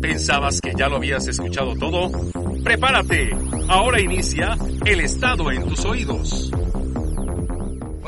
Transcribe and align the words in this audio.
¿Pensabas 0.00 0.60
que 0.60 0.72
ya 0.76 0.88
lo 0.88 0.96
habías 0.96 1.26
escuchado 1.26 1.74
todo? 1.74 2.10
Prepárate. 2.62 3.30
Ahora 3.68 4.00
inicia 4.00 4.56
El 4.84 5.00
Estado 5.00 5.50
en 5.50 5.66
tus 5.66 5.84
oídos. 5.84 6.50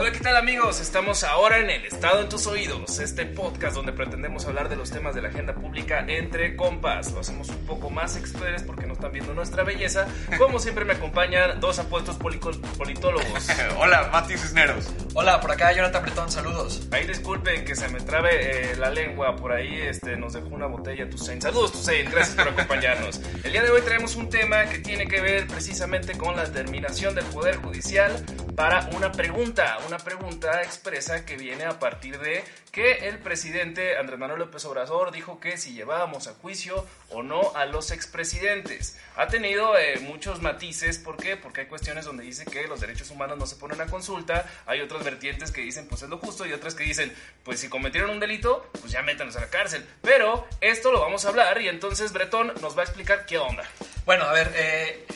Hola, 0.00 0.12
¿qué 0.12 0.20
tal 0.20 0.36
amigos? 0.36 0.80
Estamos 0.80 1.24
ahora 1.24 1.58
en 1.58 1.70
El 1.70 1.84
Estado 1.84 2.20
en 2.20 2.28
tus 2.28 2.46
oídos, 2.46 3.00
este 3.00 3.26
podcast 3.26 3.74
donde 3.74 3.92
pretendemos 3.92 4.46
hablar 4.46 4.68
de 4.68 4.76
los 4.76 4.92
temas 4.92 5.12
de 5.12 5.22
la 5.22 5.28
agenda 5.30 5.56
pública 5.56 6.04
entre 6.06 6.54
compas. 6.54 7.10
Lo 7.10 7.18
hacemos 7.18 7.48
un 7.48 7.66
poco 7.66 7.90
más 7.90 8.14
express 8.14 8.62
porque 8.62 8.86
no 8.86 8.92
están 8.92 9.10
viendo 9.10 9.34
nuestra 9.34 9.64
belleza. 9.64 10.06
Como 10.38 10.58
siempre 10.60 10.84
me 10.84 10.92
acompañan 10.92 11.58
dos 11.58 11.80
apuestos 11.80 12.16
politólogos. 12.16 13.48
Hola, 13.80 14.08
Mati 14.12 14.38
Cisneros. 14.38 14.88
Hola, 15.14 15.40
por 15.40 15.50
acá 15.50 15.72
Jonathan 15.72 16.02
Bretón, 16.02 16.30
saludos. 16.30 16.86
Ahí 16.92 17.04
disculpen 17.04 17.64
que 17.64 17.74
se 17.74 17.88
me 17.88 17.98
trabe 17.98 18.70
eh, 18.70 18.76
la 18.76 18.90
lengua, 18.90 19.34
por 19.34 19.50
ahí 19.50 19.80
este, 19.80 20.16
nos 20.16 20.32
dejó 20.32 20.46
una 20.46 20.66
botella 20.66 21.10
Tusain. 21.10 21.42
Saludos 21.42 21.72
Tusain, 21.72 22.08
gracias 22.08 22.36
por 22.36 22.46
acompañarnos. 22.46 23.20
El 23.42 23.50
día 23.50 23.64
de 23.64 23.70
hoy 23.72 23.80
traemos 23.80 24.14
un 24.14 24.30
tema 24.30 24.66
que 24.66 24.78
tiene 24.78 25.08
que 25.08 25.20
ver 25.20 25.48
precisamente 25.48 26.16
con 26.16 26.36
la 26.36 26.44
determinación 26.44 27.16
del 27.16 27.24
Poder 27.24 27.56
Judicial 27.56 28.24
para 28.58 28.90
una 28.96 29.12
pregunta, 29.12 29.78
una 29.86 29.98
pregunta 29.98 30.64
expresa 30.64 31.24
que 31.24 31.36
viene 31.36 31.62
a 31.62 31.78
partir 31.78 32.18
de 32.18 32.42
que 32.72 33.06
el 33.06 33.20
presidente 33.20 33.96
Andrés 33.96 34.18
Manuel 34.18 34.40
López 34.40 34.64
Obrador 34.64 35.12
dijo 35.12 35.38
que 35.38 35.56
si 35.58 35.74
llevábamos 35.74 36.26
a 36.26 36.34
juicio 36.34 36.84
o 37.10 37.22
no 37.22 37.54
a 37.54 37.66
los 37.66 37.92
expresidentes. 37.92 38.98
Ha 39.14 39.28
tenido 39.28 39.78
eh, 39.78 40.00
muchos 40.00 40.42
matices, 40.42 40.98
¿por 40.98 41.16
qué? 41.18 41.36
Porque 41.36 41.60
hay 41.60 41.66
cuestiones 41.68 42.04
donde 42.04 42.24
dice 42.24 42.46
que 42.46 42.66
los 42.66 42.80
derechos 42.80 43.12
humanos 43.12 43.38
no 43.38 43.46
se 43.46 43.54
ponen 43.54 43.80
a 43.80 43.86
consulta, 43.86 44.44
hay 44.66 44.80
otras 44.80 45.04
vertientes 45.04 45.52
que 45.52 45.60
dicen 45.60 45.86
pues 45.86 46.02
es 46.02 46.08
lo 46.08 46.18
justo 46.18 46.44
y 46.44 46.52
otras 46.52 46.74
que 46.74 46.82
dicen 46.82 47.14
pues 47.44 47.60
si 47.60 47.68
cometieron 47.68 48.10
un 48.10 48.18
delito, 48.18 48.68
pues 48.80 48.90
ya 48.90 49.02
métanos 49.02 49.36
a 49.36 49.40
la 49.40 49.50
cárcel. 49.50 49.86
Pero 50.02 50.48
esto 50.60 50.90
lo 50.90 50.98
vamos 50.98 51.24
a 51.24 51.28
hablar 51.28 51.62
y 51.62 51.68
entonces 51.68 52.12
Bretón 52.12 52.52
nos 52.60 52.76
va 52.76 52.80
a 52.80 52.86
explicar 52.86 53.24
qué 53.24 53.38
onda. 53.38 53.62
Bueno, 54.04 54.24
a 54.24 54.32
ver, 54.32 54.52
eh, 54.56 55.06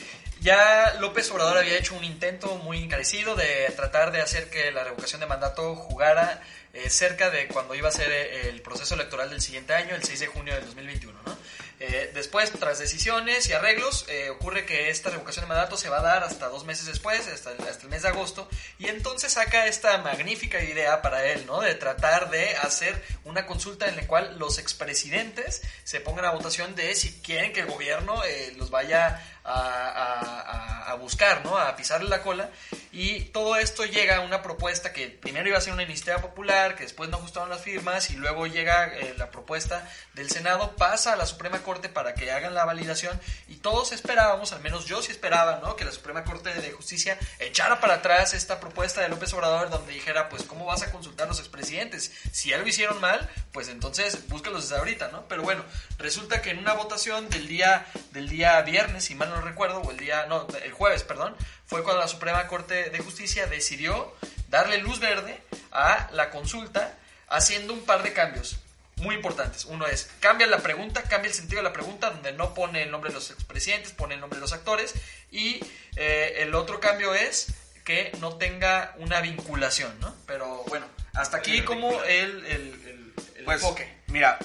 ya 0.43 0.95
López 0.99 1.31
Obrador 1.31 1.57
había 1.57 1.77
hecho 1.77 1.95
un 1.95 2.03
intento 2.03 2.57
muy 2.57 2.83
encarecido 2.83 3.35
de 3.35 3.71
tratar 3.75 4.11
de 4.11 4.21
hacer 4.21 4.49
que 4.49 4.71
la 4.71 4.83
revocación 4.83 5.21
de 5.21 5.27
mandato 5.27 5.73
jugara 5.75 6.41
eh, 6.73 6.89
cerca 6.89 7.29
de 7.29 7.47
cuando 7.47 7.75
iba 7.75 7.87
a 7.87 7.91
ser 7.91 8.11
eh, 8.11 8.49
el 8.49 8.61
proceso 8.61 8.95
electoral 8.95 9.29
del 9.29 9.41
siguiente 9.41 9.73
año, 9.73 9.95
el 9.95 10.03
6 10.03 10.19
de 10.19 10.27
junio 10.27 10.55
del 10.55 10.65
2021. 10.65 11.17
¿no? 11.23 11.37
Eh, 11.79 12.11
después, 12.13 12.51
tras 12.51 12.79
decisiones 12.79 13.47
y 13.47 13.53
arreglos, 13.53 14.05
ocurre 14.31 14.65
que 14.65 14.89
esta 14.89 15.11
revocación 15.11 15.45
de 15.45 15.49
mandato 15.49 15.77
se 15.77 15.89
va 15.89 15.99
a 15.99 16.01
dar 16.01 16.23
hasta 16.23 16.49
dos 16.49 16.65
meses 16.65 16.87
después, 16.87 17.27
hasta 17.27 17.51
el 17.51 17.89
mes 17.89 18.01
de 18.01 18.07
agosto, 18.07 18.49
y 18.79 18.87
entonces 18.87 19.33
saca 19.33 19.67
esta 19.67 19.97
magnífica 19.99 20.63
idea 20.63 21.01
para 21.01 21.25
él, 21.25 21.45
¿no? 21.45 21.61
De 21.61 21.75
tratar 21.75 22.29
de 22.29 22.55
hacer 22.57 23.01
una 23.23 23.45
consulta 23.45 23.87
en 23.87 23.95
la 23.95 24.07
cual 24.07 24.39
los 24.39 24.57
expresidentes 24.57 25.61
se 25.83 25.99
pongan 25.99 26.25
a 26.25 26.31
votación 26.31 26.73
de 26.75 26.95
si 26.95 27.21
quieren 27.21 27.53
que 27.53 27.61
el 27.61 27.67
gobierno 27.67 28.21
los 28.57 28.69
vaya 28.69 29.21
a, 29.43 30.95
buscar, 30.99 31.43
¿no? 31.43 31.57
A 31.57 31.75
pisarle 31.75 32.07
la 32.07 32.21
cola. 32.21 32.49
Y 32.91 33.21
todo 33.25 33.55
esto 33.57 33.83
llega 33.83 34.17
a 34.17 34.19
una 34.21 34.41
propuesta 34.41 34.93
que 34.93 35.09
primero 35.09 35.49
iba 35.49 35.57
a 35.57 35.61
ser 35.61 35.73
una 35.73 35.83
iniciativa 35.83 36.19
popular, 36.19 36.75
que 36.75 36.83
después 36.83 37.09
no 37.09 37.17
ajustaron 37.17 37.49
las 37.49 37.61
firmas, 37.61 38.11
y 38.11 38.15
luego 38.15 38.45
llega 38.45 38.85
eh, 38.95 39.15
la 39.17 39.31
propuesta 39.31 39.89
del 40.13 40.29
Senado, 40.29 40.75
pasa 40.77 41.13
a 41.13 41.15
la 41.15 41.25
Suprema 41.25 41.63
Corte 41.63 41.89
para 41.89 42.13
que 42.13 42.31
hagan 42.31 42.53
la 42.53 42.63
validación, 42.63 43.19
y 43.47 43.55
todos 43.55 43.91
esperábamos, 43.91 44.53
al 44.53 44.61
menos 44.61 44.85
yo 44.85 45.01
sí 45.01 45.11
esperaba, 45.11 45.59
¿no? 45.63 45.75
Que 45.75 45.83
la 45.83 45.91
Suprema 45.91 46.23
Corte 46.23 46.53
de 46.53 46.71
Justicia 46.71 47.17
echara 47.39 47.79
para 47.79 47.95
atrás 47.95 48.33
esta 48.33 48.59
propuesta 48.59 49.01
de 49.01 49.09
López 49.09 49.33
Obrador, 49.33 49.69
donde 49.69 49.93
dijera, 49.93 50.29
pues, 50.29 50.43
¿cómo 50.43 50.65
vas 50.65 50.83
a 50.83 50.91
consultar 50.91 51.25
a 51.25 51.29
los 51.29 51.39
expresidentes? 51.39 52.11
Si 52.31 52.49
ya 52.49 52.59
lo 52.59 52.67
hicieron 52.67 53.01
mal, 53.01 53.29
pues 53.51 53.67
entonces 53.67 54.27
búscalos 54.29 54.69
desde 54.69 54.77
ahorita, 54.77 55.09
¿no? 55.09 55.27
Pero 55.27 55.41
bueno, 55.41 55.65
resulta 55.97 56.41
que 56.41 56.51
en 56.51 56.59
una 56.59 56.73
votación 56.73 57.29
del 57.29 57.47
día, 57.47 57.87
del 58.11 58.29
día 58.29 58.61
viernes, 58.61 59.05
si 59.05 59.15
mal 59.15 59.32
no 59.33 59.41
recuerdo, 59.41 59.79
o 59.79 59.91
el 59.91 59.97
día, 59.97 60.25
no, 60.27 60.47
el 60.63 60.71
jueves, 60.71 61.03
perdón, 61.03 61.35
fue 61.65 61.83
cuando 61.83 62.01
la 62.01 62.07
Suprema 62.07 62.47
Corte 62.47 62.89
de 62.89 62.99
Justicia 62.99 63.47
decidió 63.47 64.13
darle 64.49 64.77
luz 64.77 64.99
verde 64.99 65.41
a 65.71 66.09
la 66.13 66.29
consulta 66.29 66.97
haciendo 67.27 67.73
un 67.73 67.83
par 67.85 68.03
de 68.03 68.13
cambios 68.13 68.57
muy 68.97 69.15
importantes. 69.15 69.65
Uno 69.65 69.87
es, 69.87 70.09
cambia 70.19 70.47
la 70.47 70.59
pregunta, 70.59 71.03
cambia 71.03 71.29
el 71.29 71.33
sentido 71.33 71.57
de 71.57 71.63
la 71.63 71.73
pregunta, 71.73 72.11
donde 72.11 72.31
no 72.31 72.53
pone 72.53 72.83
el 72.83 72.91
nombre 72.91 73.09
de 73.09 73.15
los 73.15 73.31
expresidentes, 73.31 73.91
pone 73.91 74.15
el 74.15 74.21
nombre 74.21 74.37
de 74.37 74.41
los 74.41 74.53
actores. 74.53 74.93
Y 75.31 75.59
eh, 75.95 76.35
el 76.37 76.53
otro 76.55 76.79
cambio 76.79 77.13
es 77.13 77.47
que 77.83 78.11
no 78.19 78.37
tenga 78.37 78.93
una 78.97 79.19
vinculación, 79.21 79.99
¿no? 79.99 80.15
Pero 80.25 80.63
bueno, 80.67 80.85
hasta 81.13 81.37
aquí 81.37 81.63
como 81.63 82.01
el, 82.03 82.45
el, 82.45 83.13
Pues, 83.43 83.61
enfoque. 83.61 83.91
Mira, 84.07 84.37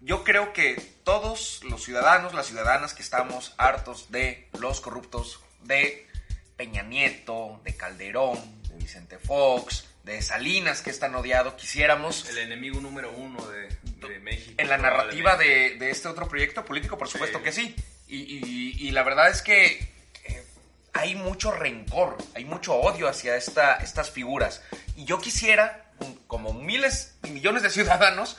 yo 0.00 0.24
creo 0.24 0.52
que 0.52 0.74
todos 1.04 1.60
los 1.64 1.84
ciudadanos, 1.84 2.34
las 2.34 2.46
ciudadanas 2.46 2.94
que 2.94 3.02
estamos 3.02 3.54
hartos 3.58 4.10
de 4.10 4.48
los 4.58 4.80
corruptos 4.80 5.40
de 5.62 6.06
Peña 6.56 6.82
Nieto, 6.82 7.60
de 7.64 7.76
Calderón, 7.76 8.38
de 8.68 8.76
Vicente 8.76 9.18
Fox, 9.18 9.86
de 10.04 10.22
Salinas, 10.22 10.80
que 10.82 10.90
es 10.90 10.98
tan 10.98 11.14
odiado, 11.14 11.56
quisiéramos 11.56 12.28
El 12.30 12.38
enemigo 12.38 12.80
número 12.80 13.12
uno 13.12 13.46
de, 13.48 13.68
de 14.08 14.18
México. 14.20 14.54
en 14.56 14.68
la 14.68 14.78
narrativa 14.78 15.36
de, 15.36 15.76
de 15.78 15.90
este 15.90 16.08
otro 16.08 16.26
proyecto 16.28 16.64
político, 16.64 16.96
por 16.96 17.08
supuesto 17.08 17.38
Sí. 17.38 17.44
que 17.44 17.52
sí. 17.52 17.76
Y, 18.08 18.16
y- 18.16 18.88
y 18.88 18.90
la 18.92 19.02
verdad 19.02 19.28
es 19.30 19.42
que 19.42 19.92
eh, 20.24 20.44
hay 20.94 21.14
mucho 21.14 21.52
rencor, 21.52 22.16
hay 22.34 22.44
mucho 22.44 22.74
odio 22.74 23.08
hacia 23.08 23.36
esta, 23.36 23.74
estas 23.76 24.10
figuras. 24.10 24.62
Y 24.96 25.04
yo 25.04 25.20
quisiera, 25.20 25.90
como 26.26 26.54
miles 26.54 27.14
y 27.24 27.30
millones 27.30 27.62
de 27.62 27.70
ciudadanos, 27.70 28.36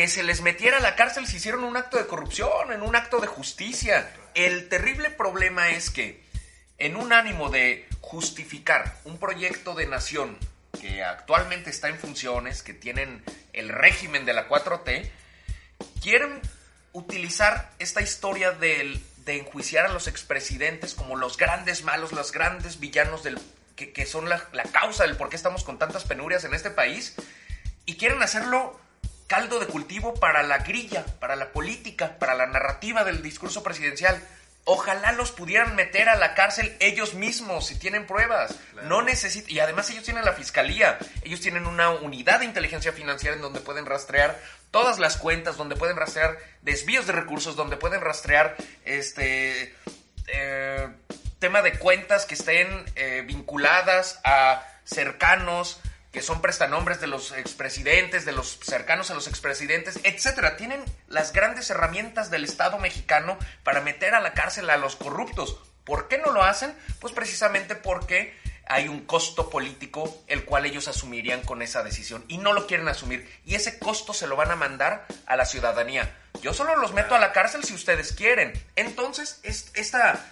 que 0.00 0.08
se 0.08 0.22
les 0.22 0.40
metiera 0.40 0.78
a 0.78 0.80
la 0.80 0.96
cárcel 0.96 1.26
si 1.26 1.36
hicieron 1.36 1.62
un 1.62 1.76
acto 1.76 1.98
de 1.98 2.06
corrupción, 2.06 2.72
en 2.72 2.80
un 2.80 2.96
acto 2.96 3.20
de 3.20 3.26
justicia. 3.26 4.10
El 4.34 4.70
terrible 4.70 5.10
problema 5.10 5.68
es 5.72 5.90
que 5.90 6.24
en 6.78 6.96
un 6.96 7.12
ánimo 7.12 7.50
de 7.50 7.86
justificar 8.00 8.96
un 9.04 9.18
proyecto 9.18 9.74
de 9.74 9.86
nación 9.86 10.38
que 10.80 11.04
actualmente 11.04 11.68
está 11.68 11.88
en 11.90 11.98
funciones, 11.98 12.62
que 12.62 12.72
tienen 12.72 13.22
el 13.52 13.68
régimen 13.68 14.24
de 14.24 14.32
la 14.32 14.48
4T, 14.48 15.10
quieren 16.00 16.40
utilizar 16.94 17.70
esta 17.78 18.00
historia 18.00 18.52
del- 18.52 19.04
de 19.26 19.36
enjuiciar 19.40 19.84
a 19.84 19.92
los 19.92 20.06
expresidentes 20.08 20.94
como 20.94 21.14
los 21.16 21.36
grandes 21.36 21.84
malos, 21.84 22.12
los 22.12 22.32
grandes 22.32 22.80
villanos 22.80 23.22
del, 23.22 23.38
que, 23.76 23.92
que 23.92 24.06
son 24.06 24.30
la, 24.30 24.42
la 24.54 24.62
causa 24.62 25.04
del 25.04 25.18
por 25.18 25.28
qué 25.28 25.36
estamos 25.36 25.62
con 25.62 25.78
tantas 25.78 26.04
penurias 26.04 26.44
en 26.44 26.54
este 26.54 26.70
país, 26.70 27.16
y 27.84 27.98
quieren 27.98 28.22
hacerlo 28.22 28.80
caldo 29.30 29.60
de 29.60 29.66
cultivo 29.66 30.14
para 30.14 30.42
la 30.42 30.58
grilla, 30.58 31.06
para 31.20 31.36
la 31.36 31.52
política, 31.52 32.18
para 32.18 32.34
la 32.34 32.46
narrativa 32.46 33.04
del 33.04 33.22
discurso 33.22 33.62
presidencial. 33.62 34.20
Ojalá 34.64 35.12
los 35.12 35.30
pudieran 35.30 35.76
meter 35.76 36.08
a 36.08 36.16
la 36.16 36.34
cárcel 36.34 36.76
ellos 36.80 37.14
mismos 37.14 37.68
si 37.68 37.78
tienen 37.78 38.08
pruebas. 38.08 38.56
No 38.82 39.02
necesitan. 39.02 39.48
Y 39.48 39.60
además 39.60 39.88
ellos 39.88 40.02
tienen 40.02 40.24
la 40.24 40.32
fiscalía. 40.32 40.98
Ellos 41.22 41.40
tienen 41.40 41.66
una 41.66 41.90
unidad 41.90 42.40
de 42.40 42.46
inteligencia 42.46 42.90
financiera 42.92 43.36
en 43.36 43.40
donde 43.40 43.60
pueden 43.60 43.86
rastrear 43.86 44.36
todas 44.72 44.98
las 44.98 45.16
cuentas, 45.16 45.56
donde 45.56 45.76
pueden 45.76 45.96
rastrear 45.96 46.36
desvíos 46.62 47.06
de 47.06 47.12
recursos, 47.12 47.54
donde 47.54 47.76
pueden 47.76 48.00
rastrear 48.00 48.56
este 48.84 49.76
eh, 50.26 50.88
tema 51.38 51.62
de 51.62 51.78
cuentas 51.78 52.26
que 52.26 52.34
estén 52.34 52.84
eh, 52.96 53.22
vinculadas 53.24 54.18
a 54.24 54.66
cercanos 54.82 55.80
que 56.12 56.22
son 56.22 56.40
prestanombres 56.42 57.00
de 57.00 57.06
los 57.06 57.32
expresidentes, 57.32 58.24
de 58.24 58.32
los 58.32 58.58
cercanos 58.62 59.10
a 59.10 59.14
los 59.14 59.28
expresidentes, 59.28 60.00
etcétera. 60.02 60.56
Tienen 60.56 60.84
las 61.08 61.32
grandes 61.32 61.70
herramientas 61.70 62.30
del 62.30 62.44
Estado 62.44 62.78
mexicano 62.78 63.38
para 63.62 63.80
meter 63.80 64.14
a 64.14 64.20
la 64.20 64.32
cárcel 64.34 64.70
a 64.70 64.76
los 64.76 64.96
corruptos. 64.96 65.58
¿Por 65.84 66.08
qué 66.08 66.18
no 66.18 66.32
lo 66.32 66.42
hacen? 66.42 66.74
Pues 67.00 67.12
precisamente 67.12 67.74
porque 67.76 68.34
hay 68.66 68.86
un 68.88 69.04
costo 69.04 69.50
político 69.50 70.22
el 70.28 70.44
cual 70.44 70.64
ellos 70.66 70.86
asumirían 70.86 71.42
con 71.42 71.60
esa 71.62 71.82
decisión 71.82 72.24
y 72.28 72.38
no 72.38 72.52
lo 72.52 72.66
quieren 72.68 72.86
asumir 72.88 73.28
y 73.44 73.56
ese 73.56 73.80
costo 73.80 74.12
se 74.14 74.28
lo 74.28 74.36
van 74.36 74.50
a 74.52 74.56
mandar 74.56 75.06
a 75.26 75.34
la 75.36 75.44
ciudadanía. 75.44 76.16
Yo 76.40 76.54
solo 76.54 76.76
los 76.76 76.92
meto 76.92 77.14
a 77.16 77.18
la 77.18 77.32
cárcel 77.32 77.64
si 77.64 77.74
ustedes 77.74 78.12
quieren. 78.12 78.52
Entonces, 78.76 79.40
es- 79.42 79.70
esta 79.74 80.24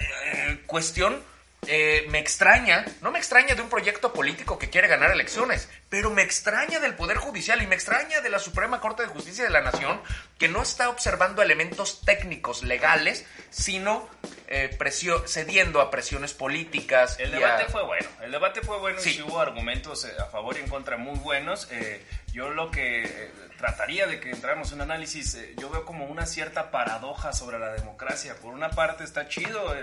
eh, 0.00 0.62
cuestión 0.66 1.22
eh, 1.66 2.06
me 2.10 2.18
extraña, 2.18 2.84
no 3.02 3.10
me 3.10 3.18
extraña 3.18 3.54
de 3.54 3.62
un 3.62 3.68
proyecto 3.68 4.12
político 4.12 4.58
que 4.58 4.70
quiere 4.70 4.88
ganar 4.88 5.10
elecciones, 5.10 5.68
pero 5.88 6.10
me 6.10 6.22
extraña 6.22 6.80
del 6.80 6.94
Poder 6.94 7.16
Judicial 7.18 7.62
y 7.62 7.66
me 7.66 7.74
extraña 7.74 8.20
de 8.20 8.30
la 8.30 8.38
Suprema 8.38 8.80
Corte 8.80 9.02
de 9.02 9.08
Justicia 9.08 9.44
de 9.44 9.50
la 9.50 9.60
Nación 9.60 10.00
que 10.38 10.48
no 10.48 10.62
está 10.62 10.88
observando 10.88 11.42
elementos 11.42 12.02
técnicos 12.04 12.62
legales, 12.62 13.24
sino 13.50 14.08
eh, 14.48 14.74
presio- 14.78 15.26
cediendo 15.26 15.80
a 15.80 15.90
presiones 15.90 16.32
políticas. 16.32 17.16
El 17.18 17.32
debate 17.32 17.64
a- 17.64 17.68
fue 17.68 17.82
bueno, 17.84 18.08
el 18.22 18.30
debate 18.30 18.60
fue 18.60 18.78
bueno 18.78 19.00
Sí. 19.00 19.10
y 19.10 19.14
sí 19.14 19.22
hubo 19.22 19.40
argumentos 19.40 20.04
eh, 20.04 20.12
a 20.20 20.26
favor 20.26 20.56
y 20.56 20.60
en 20.60 20.68
contra 20.68 20.96
muy 20.96 21.18
buenos. 21.18 21.66
Eh, 21.72 22.04
yo 22.36 22.50
lo 22.50 22.70
que 22.70 23.04
eh, 23.04 23.30
trataría 23.56 24.06
de 24.06 24.20
que 24.20 24.30
entráramos 24.30 24.68
en 24.68 24.74
un 24.76 24.82
análisis, 24.82 25.34
eh, 25.36 25.54
yo 25.58 25.70
veo 25.70 25.86
como 25.86 26.04
una 26.04 26.26
cierta 26.26 26.70
paradoja 26.70 27.32
sobre 27.32 27.58
la 27.58 27.72
democracia. 27.72 28.34
Por 28.42 28.52
una 28.52 28.68
parte 28.68 29.04
está 29.04 29.26
chido, 29.28 29.74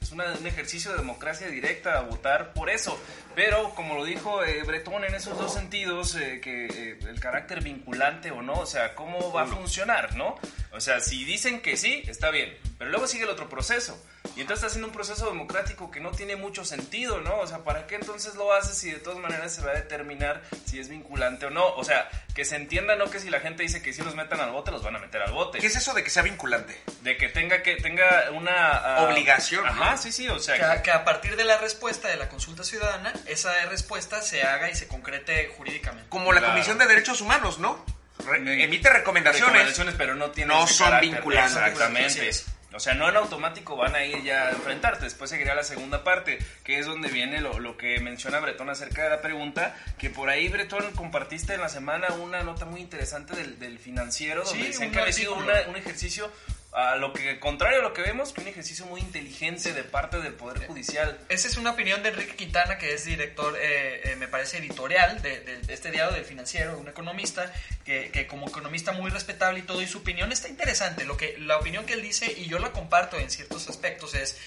es 0.00 0.10
una- 0.10 0.32
un 0.34 0.46
ejercicio 0.46 0.90
de 0.90 0.96
democracia 0.98 1.46
directa 1.46 1.96
a 1.98 2.02
votar 2.02 2.52
por 2.52 2.68
eso, 2.68 3.00
pero 3.36 3.70
como 3.76 3.94
lo 3.94 4.04
dijo 4.04 4.42
eh, 4.42 4.64
Bretón 4.64 5.04
en 5.04 5.14
esos 5.14 5.38
dos 5.38 5.54
sentidos, 5.54 6.16
eh, 6.16 6.40
que 6.42 6.66
eh, 6.66 6.98
el 7.08 7.20
carácter 7.20 7.62
vinculante 7.62 8.32
o 8.32 8.42
no, 8.42 8.54
o 8.54 8.66
sea, 8.66 8.96
cómo 8.96 9.32
va 9.32 9.42
a 9.42 9.46
funcionar, 9.46 10.16
¿no? 10.16 10.34
O 10.72 10.80
sea, 10.80 10.98
si 10.98 11.24
dicen 11.24 11.60
que 11.62 11.76
sí, 11.76 12.02
está 12.08 12.30
bien, 12.30 12.56
pero 12.76 12.90
luego 12.90 13.06
sigue 13.06 13.22
el 13.24 13.30
otro 13.30 13.48
proceso. 13.48 14.04
Y 14.36 14.42
entonces 14.42 14.58
está 14.58 14.66
haciendo 14.68 14.86
un 14.88 14.94
proceso 14.94 15.26
democrático 15.26 15.90
que 15.90 16.00
no 16.00 16.12
tiene 16.12 16.36
mucho 16.36 16.64
sentido, 16.64 17.20
¿no? 17.20 17.38
O 17.40 17.46
sea, 17.46 17.58
¿para 17.58 17.86
qué 17.86 17.96
entonces 17.96 18.36
lo 18.36 18.52
haces 18.54 18.78
si 18.78 18.90
de 18.90 18.98
todas 18.98 19.18
maneras 19.18 19.52
se 19.54 19.60
va 19.62 19.72
a 19.72 19.74
determinar 19.74 20.42
si 20.66 20.78
es 20.78 20.88
vinculante 20.88 21.46
o 21.46 21.50
no? 21.50 21.66
O 21.74 21.84
sea, 21.84 22.08
que 22.34 22.44
se 22.44 22.56
entienda, 22.56 22.96
no 22.96 23.10
que 23.10 23.18
si 23.20 23.28
la 23.28 23.40
gente 23.40 23.62
dice 23.64 23.82
que 23.82 23.92
si 23.92 24.02
los 24.02 24.14
metan 24.14 24.40
al 24.40 24.50
bote, 24.52 24.70
los 24.70 24.82
van 24.82 24.96
a 24.96 24.98
meter 24.98 25.20
al 25.22 25.32
bote. 25.32 25.58
¿Qué 25.58 25.66
es 25.66 25.76
eso 25.76 25.92
de 25.94 26.02
que 26.04 26.10
sea 26.10 26.22
vinculante? 26.22 26.80
De 27.02 27.16
que 27.16 27.28
tenga 27.28 27.62
que 27.62 27.76
tenga 27.76 28.30
una... 28.32 28.70
ah, 28.76 29.02
Obligación, 29.02 29.64
¿no? 29.64 29.70
Ajá, 29.72 29.96
sí, 29.96 30.12
sí, 30.12 30.28
o 30.28 30.38
sea... 30.38 30.56
Que 30.56 30.64
a, 30.64 30.76
que- 30.76 30.82
que 30.84 30.90
a 30.92 31.04
partir 31.04 31.36
de 31.36 31.44
la 31.44 31.58
respuesta 31.58 32.08
de 32.08 32.16
la 32.16 32.28
consulta 32.28 32.62
ciudadana, 32.64 33.12
esa 33.26 33.52
respuesta 33.66 34.22
se 34.22 34.42
haga 34.44 34.70
y 34.70 34.74
se 34.74 34.86
concrete 34.86 35.52
jurídicamente. 35.56 36.08
Como 36.08 36.32
la 36.32 36.38
Claro. 36.40 36.54
Comisión 36.54 36.78
de 36.78 36.86
Derechos 36.86 37.20
Humanos, 37.20 37.58
¿no? 37.58 37.84
Re- 38.26 38.62
emite 38.64 38.88
recomendaciones. 38.90 39.48
recomendaciones, 39.48 39.94
pero 39.98 40.14
no 40.14 40.30
tienen 40.30 40.56
no 40.56 40.66
son 40.66 40.98
vinculantes. 41.00 41.56
Exactamente. 41.56 42.30
O 42.72 42.78
sea, 42.78 42.94
no 42.94 43.08
en 43.08 43.16
automático 43.16 43.76
van 43.76 43.94
a 43.96 44.04
ir 44.04 44.22
ya 44.22 44.46
a 44.46 44.50
enfrentarte. 44.52 45.04
Después 45.04 45.28
seguirá 45.28 45.54
la 45.56 45.64
segunda 45.64 46.04
parte, 46.04 46.38
que 46.62 46.78
es 46.78 46.86
donde 46.86 47.08
viene 47.08 47.40
lo, 47.40 47.58
lo 47.58 47.76
que 47.76 47.98
menciona 48.00 48.38
Bretón 48.38 48.70
acerca 48.70 49.02
de 49.02 49.10
la 49.10 49.20
pregunta. 49.20 49.74
Que 49.98 50.08
por 50.08 50.28
ahí, 50.30 50.48
Bretón, 50.48 50.92
compartiste 50.92 51.54
en 51.54 51.60
la 51.62 51.68
semana 51.68 52.08
una 52.14 52.42
nota 52.44 52.66
muy 52.66 52.80
interesante 52.80 53.34
del, 53.34 53.58
del 53.58 53.78
financiero, 53.80 54.44
donde 54.44 54.72
Sí, 54.72 54.78
un 54.84 55.12
sido 55.12 55.34
artículo. 55.34 55.52
una- 55.62 55.68
un 55.68 55.76
ejercicio, 55.76 56.30
a 56.72 56.94
lo 56.96 57.12
que 57.12 57.40
contrario 57.40 57.80
a 57.80 57.82
lo 57.82 57.92
que 57.92 58.02
vemos, 58.02 58.32
que 58.32 58.42
un 58.42 58.48
ejercicio 58.48 58.86
muy 58.86 59.00
inteligente 59.00 59.72
de 59.72 59.82
parte 59.82 60.20
del 60.20 60.34
Poder 60.34 60.66
Judicial. 60.68 61.18
Esa 61.28 61.48
es 61.48 61.56
una 61.56 61.70
opinión 61.72 62.02
de 62.02 62.10
Enrique 62.10 62.36
Quintana, 62.36 62.78
que 62.78 62.94
es 62.94 63.04
director, 63.04 63.56
eh, 63.60 64.12
eh, 64.12 64.16
me 64.16 64.28
parece, 64.28 64.58
editorial 64.58 65.20
de, 65.20 65.40
de- 65.40 65.58
de 65.62 65.74
este 65.74 65.90
diario 65.90 66.12
del 66.14 66.24
financiero, 66.24 66.78
un 66.78 66.88
economista, 66.88 67.52
que, 67.84 68.10
que 68.12 68.26
como 68.28 68.48
economista 68.48 68.92
muy 68.92 69.10
respetable 69.10 69.58
y 69.58 69.62
todo, 69.62 69.82
y 69.82 69.86
su 69.88 69.98
opinión 69.98 70.30
está 70.30 70.48
interesante. 70.48 71.04
Lo 71.04 71.16
que, 71.16 71.36
la 71.38 71.56
opinión 71.58 71.86
que 71.86 71.94
él 71.94 72.02
dice, 72.02 72.30
y 72.32 72.46
yo 72.46 72.58
la 72.60 72.70
comparto 72.70 73.18
en 73.18 73.30
ciertos 73.30 73.68
aspectos, 73.68 74.14
es 74.14 74.38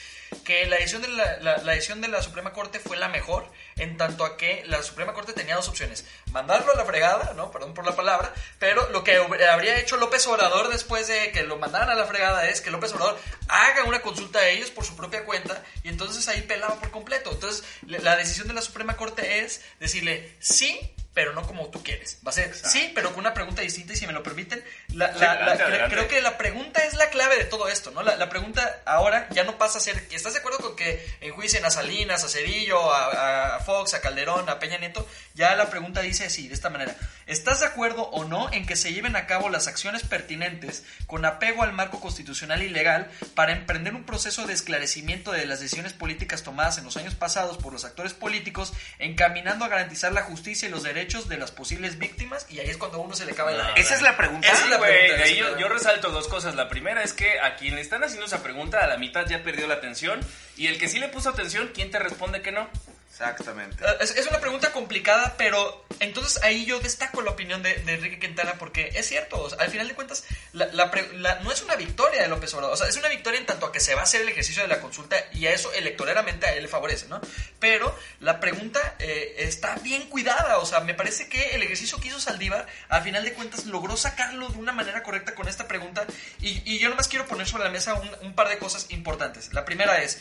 que 0.45 0.65
la 0.65 0.77
decisión 0.77 1.01
de 1.01 1.09
la, 1.09 1.37
la- 1.41 1.57
la 1.57 1.73
decisión 1.73 1.99
de 1.99 2.07
la 2.07 2.21
Suprema 2.21 2.53
Corte 2.53 2.79
fue 2.79 2.95
la 2.97 3.09
mejor, 3.09 3.51
en 3.77 3.97
tanto 3.97 4.25
a 4.25 4.37
que 4.37 4.63
la 4.67 4.81
Suprema 4.83 5.13
Corte 5.13 5.33
tenía 5.33 5.55
dos 5.55 5.67
opciones. 5.67 6.05
Mandarlo 6.31 6.73
a 6.73 6.75
la 6.75 6.85
fregada, 6.85 7.33
¿no? 7.35 7.51
Perdón 7.51 7.73
por 7.73 7.85
la 7.85 7.95
palabra, 7.95 8.33
pero 8.59 8.89
lo 8.89 9.03
que 9.03 9.15
habría 9.17 9.77
hecho 9.77 9.97
López 9.97 10.25
Obrador 10.27 10.69
después 10.69 11.07
de 11.07 11.31
que 11.31 11.43
lo 11.43 11.57
mandaran 11.57 11.89
a 11.89 11.95
la 11.95 12.05
fregada 12.05 12.47
es 12.49 12.61
que 12.61 12.71
López 12.71 12.93
Obrador 12.93 13.19
haga 13.47 13.83
una 13.83 14.01
consulta 14.01 14.39
a 14.39 14.47
ellos 14.47 14.69
por 14.71 14.85
su 14.85 14.95
propia 14.95 15.25
cuenta 15.25 15.63
y 15.83 15.89
entonces 15.89 16.27
ahí 16.27 16.41
pelaba 16.41 16.75
por 16.79 16.91
completo. 16.91 17.31
Entonces, 17.31 17.63
la 17.87 18.15
decisión 18.15 18.47
de 18.47 18.53
la 18.53 18.61
Suprema 18.61 18.97
Corte 18.97 19.39
es 19.39 19.61
decirle 19.79 20.35
sí, 20.39 20.93
pero 21.13 21.33
no 21.33 21.45
como 21.45 21.67
tú 21.69 21.83
quieres. 21.83 22.17
Va 22.25 22.31
a 22.31 22.33
ser 22.33 22.55
sí, 22.55 22.91
pero 22.95 23.11
con 23.11 23.19
una 23.19 23.35
pregunta 23.35 23.61
distinta 23.61 23.93
y 23.93 23.95
si 23.95 24.07
me 24.07 24.13
lo 24.13 24.23
permiten, 24.23 24.63
la- 24.95 25.13
Sí, 25.13 25.19
la- 25.19 25.25
la- 25.27 25.31
adelante, 25.33 25.63
cre- 25.63 25.67
adelante. 25.67 25.95
creo 25.95 26.07
que 26.07 26.21
la 26.21 26.37
pregunta 26.39 26.83
es 26.85 26.95
la 26.95 27.09
clave 27.11 27.37
de 27.37 27.45
todo 27.45 27.67
esto, 27.69 27.91
¿no? 27.91 28.01
La, 28.01 28.29
pregunta 28.29 28.81
ahora 28.85 29.27
ya 29.29 29.43
no 29.43 29.59
pasa 29.59 29.77
a 29.77 29.81
ser, 29.81 30.07
¿estás 30.09 30.33
de 30.33 30.39
acuerdo 30.39 30.57
con 30.59 30.75
que 30.75 31.05
enjuicien 31.21 31.63
a 31.65 31.69
Salinas, 31.69 32.23
a 32.23 32.29
Cedillo, 32.29 32.91
a, 32.91 33.57
a 33.57 33.59
Fox, 33.63 33.94
a 33.94 34.01
Calderón, 34.01 34.50
a 34.50 34.60
Peña 34.60 34.77
Nieto? 34.77 35.07
Ya 35.33 35.56
la 35.56 35.69
pregunta 35.69 36.01
dice 36.01 36.25
así, 36.25 36.48
de 36.48 36.54
esta 36.54 36.69
manera. 36.69 36.95
¿Estás 37.25 37.62
de 37.62 37.68
acuerdo 37.68 38.04
o 38.04 38.25
no 38.25 38.51
en 38.51 38.65
que 38.65 38.75
se 38.75 38.94
lleven 38.94 39.15
a 39.15 39.25
cabo 39.25 39.50
las 39.50 39.68
acciones 39.68 40.04
pertinentes 40.04 40.83
con 41.07 41.25
apego 41.25 41.63
al 41.63 41.74
marco 41.74 42.00
constitucional 42.00 42.62
y 42.62 42.69
legal 42.69 43.10
para 43.33 43.54
emprender 43.54 43.95
un 43.95 44.04
proceso 44.04 44.45
de 44.45 44.54
esclarecimiento 44.54 45.31
de 45.31 45.45
las 45.45 45.60
decisiones 45.60 45.94
políticas 45.94 46.44
tomadas 46.44 46.77
en 46.77 46.83
los 46.83 46.98
años 46.98 47.15
pasados 47.15 47.57
por 47.57 47.74
los 47.74 47.86
actores 47.86 48.13
políticos, 48.13 48.74
encaminando 49.00 49.65
a 49.65 49.69
garantizar 49.69 50.12
la 50.12 50.24
justicia 50.24 50.68
y 50.68 50.71
los 50.71 50.83
derechos 50.83 51.30
de 51.30 51.38
las 51.38 51.51
posibles 51.51 51.98
víctimas? 51.98 52.45
Y 52.50 52.60
ahí 52.60 52.69
es 52.69 52.77
cuando 52.77 52.98
a 52.98 53.01
uno 53.01 53.15
se 53.15 53.25
le 53.25 53.31
acaba 53.31 53.51
el 53.51 53.62
aire. 53.62 53.80
Esa 53.80 53.95
es 53.95 54.01
la 54.01 54.18
pregunta. 54.18 54.48
Esa 54.48 54.63
es 54.63 54.69
la 54.69 54.80
pregunta, 54.80 55.15
esa 55.15 55.27
yo, 55.27 55.33
es 55.33 55.39
la 55.39 55.48
yo 55.48 55.56
pregunta. 55.56 55.74
resalto 55.74 56.12
dos 56.12 56.27
cosas. 56.27 56.56
La 56.56 56.69
primera 56.69 57.04
es 57.04 57.13
que 57.13 57.39
a 57.39 57.56
quien 57.56 57.75
le 57.75 57.81
están 57.81 58.04
haciendo 58.04 58.25
esa 58.25 58.44
pregunta, 58.44 58.83
a 58.83 58.88
la 58.88 58.98
mitad 58.98 59.25
ya 59.25 59.44
perdió 59.44 59.68
la 59.68 59.75
atención. 59.75 60.19
Y 60.57 60.68
el 60.68 60.77
que 60.77 60.89
sí 60.89 61.00
le 61.00 61.07
puso 61.07 61.30
atención, 61.30 61.71
¿quién 61.74 61.89
te 61.89 62.00
responde 62.00 62.42
que 62.42 62.51
no? 62.51 62.69
Exactamente. 63.13 63.83
Es, 64.00 64.10
es 64.15 64.25
una 64.25 64.39
pregunta 64.39 64.71
complicada, 64.71 65.36
pero 65.38 65.86
entonces 66.00 66.42
ahí 66.42 66.65
yo 66.65 66.80
destaco 66.80 67.21
la 67.21 67.30
opinión 67.30 67.62
de, 67.62 67.75
de 67.75 67.94
Enrique 67.94 68.18
Quintana 68.19 68.56
porque 68.57 68.89
es 68.95 69.07
cierto, 69.07 69.39
o 69.39 69.50
sea, 69.51 69.60
al 69.60 69.69
final 69.69 69.88
de 69.88 69.94
cuentas, 69.94 70.24
la, 70.51 70.65
la 70.74 70.92
la- 71.13 71.36
no 71.42 71.51
es 71.51 71.62
una 71.62 71.75
victoria 71.75 72.24
de 72.24 72.27
López 72.27 72.51
Obrador, 72.56 72.74
o 72.74 72.77
sea, 72.77 72.88
es 72.88 72.98
una 72.98 73.10
victoria 73.10 73.39
en 73.39 73.45
tanto 73.45 73.68
a 73.68 73.71
que 73.71 73.80
se 73.80 73.94
va 73.94 74.01
a 74.01 74.04
hacer 74.06 74.21
el 74.21 74.30
ejercicio 74.30 74.63
de 74.63 74.68
la 74.68 74.81
consulta 74.81 75.15
y 75.31 75.45
a 75.45 75.54
eso 75.54 75.71
electoralmente 75.74 76.48
a 76.48 76.54
él 76.54 76.63
le 76.63 76.68
favorece, 76.68 77.07
¿no? 77.07 77.21
Pero 77.60 77.95
la 78.19 78.39
pregunta 78.39 78.95
eh, 78.98 79.36
está 79.38 79.75
bien 79.75 80.10
cuidada, 80.10 80.57
o 80.57 80.65
sea, 80.65 80.80
me 80.80 80.95
parece 80.95 81.30
que 81.30 81.51
el 81.56 81.62
ejercicio 81.62 82.00
que 82.00 82.07
hizo 82.07 82.19
Saldívar, 82.19 82.65
al 82.89 83.04
final 83.04 83.24
de 83.24 83.33
cuentas, 83.33 83.65
logró 83.65 83.95
sacarlo 83.95 84.50
de 84.50 84.57
una 84.57 84.71
manera 84.71 85.04
correcta 85.04 85.36
con 85.36 85.48
esta 85.48 85.68
pregunta 85.68 86.04
y, 86.42 86.63
y 86.65 86.80
yo 86.80 86.89
nomás 86.89 87.07
quiero 87.07 87.27
poner 87.27 87.48
sobre 87.48 87.65
la 87.65 87.69
mesa 87.69 87.94
un, 87.94 88.10
un 88.24 88.33
par 88.33 88.50
de 88.50 88.57
cosas 88.57 88.88
importantes. 88.89 89.54
La 89.54 89.65
primera 89.65 90.01
es, 90.01 90.19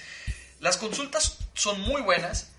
las 0.61 0.77
consultas 0.77 1.39
son 1.55 1.81
muy 1.81 2.03
buenas, 2.03 2.43
eh, 2.43 2.49
eh, 2.50 2.51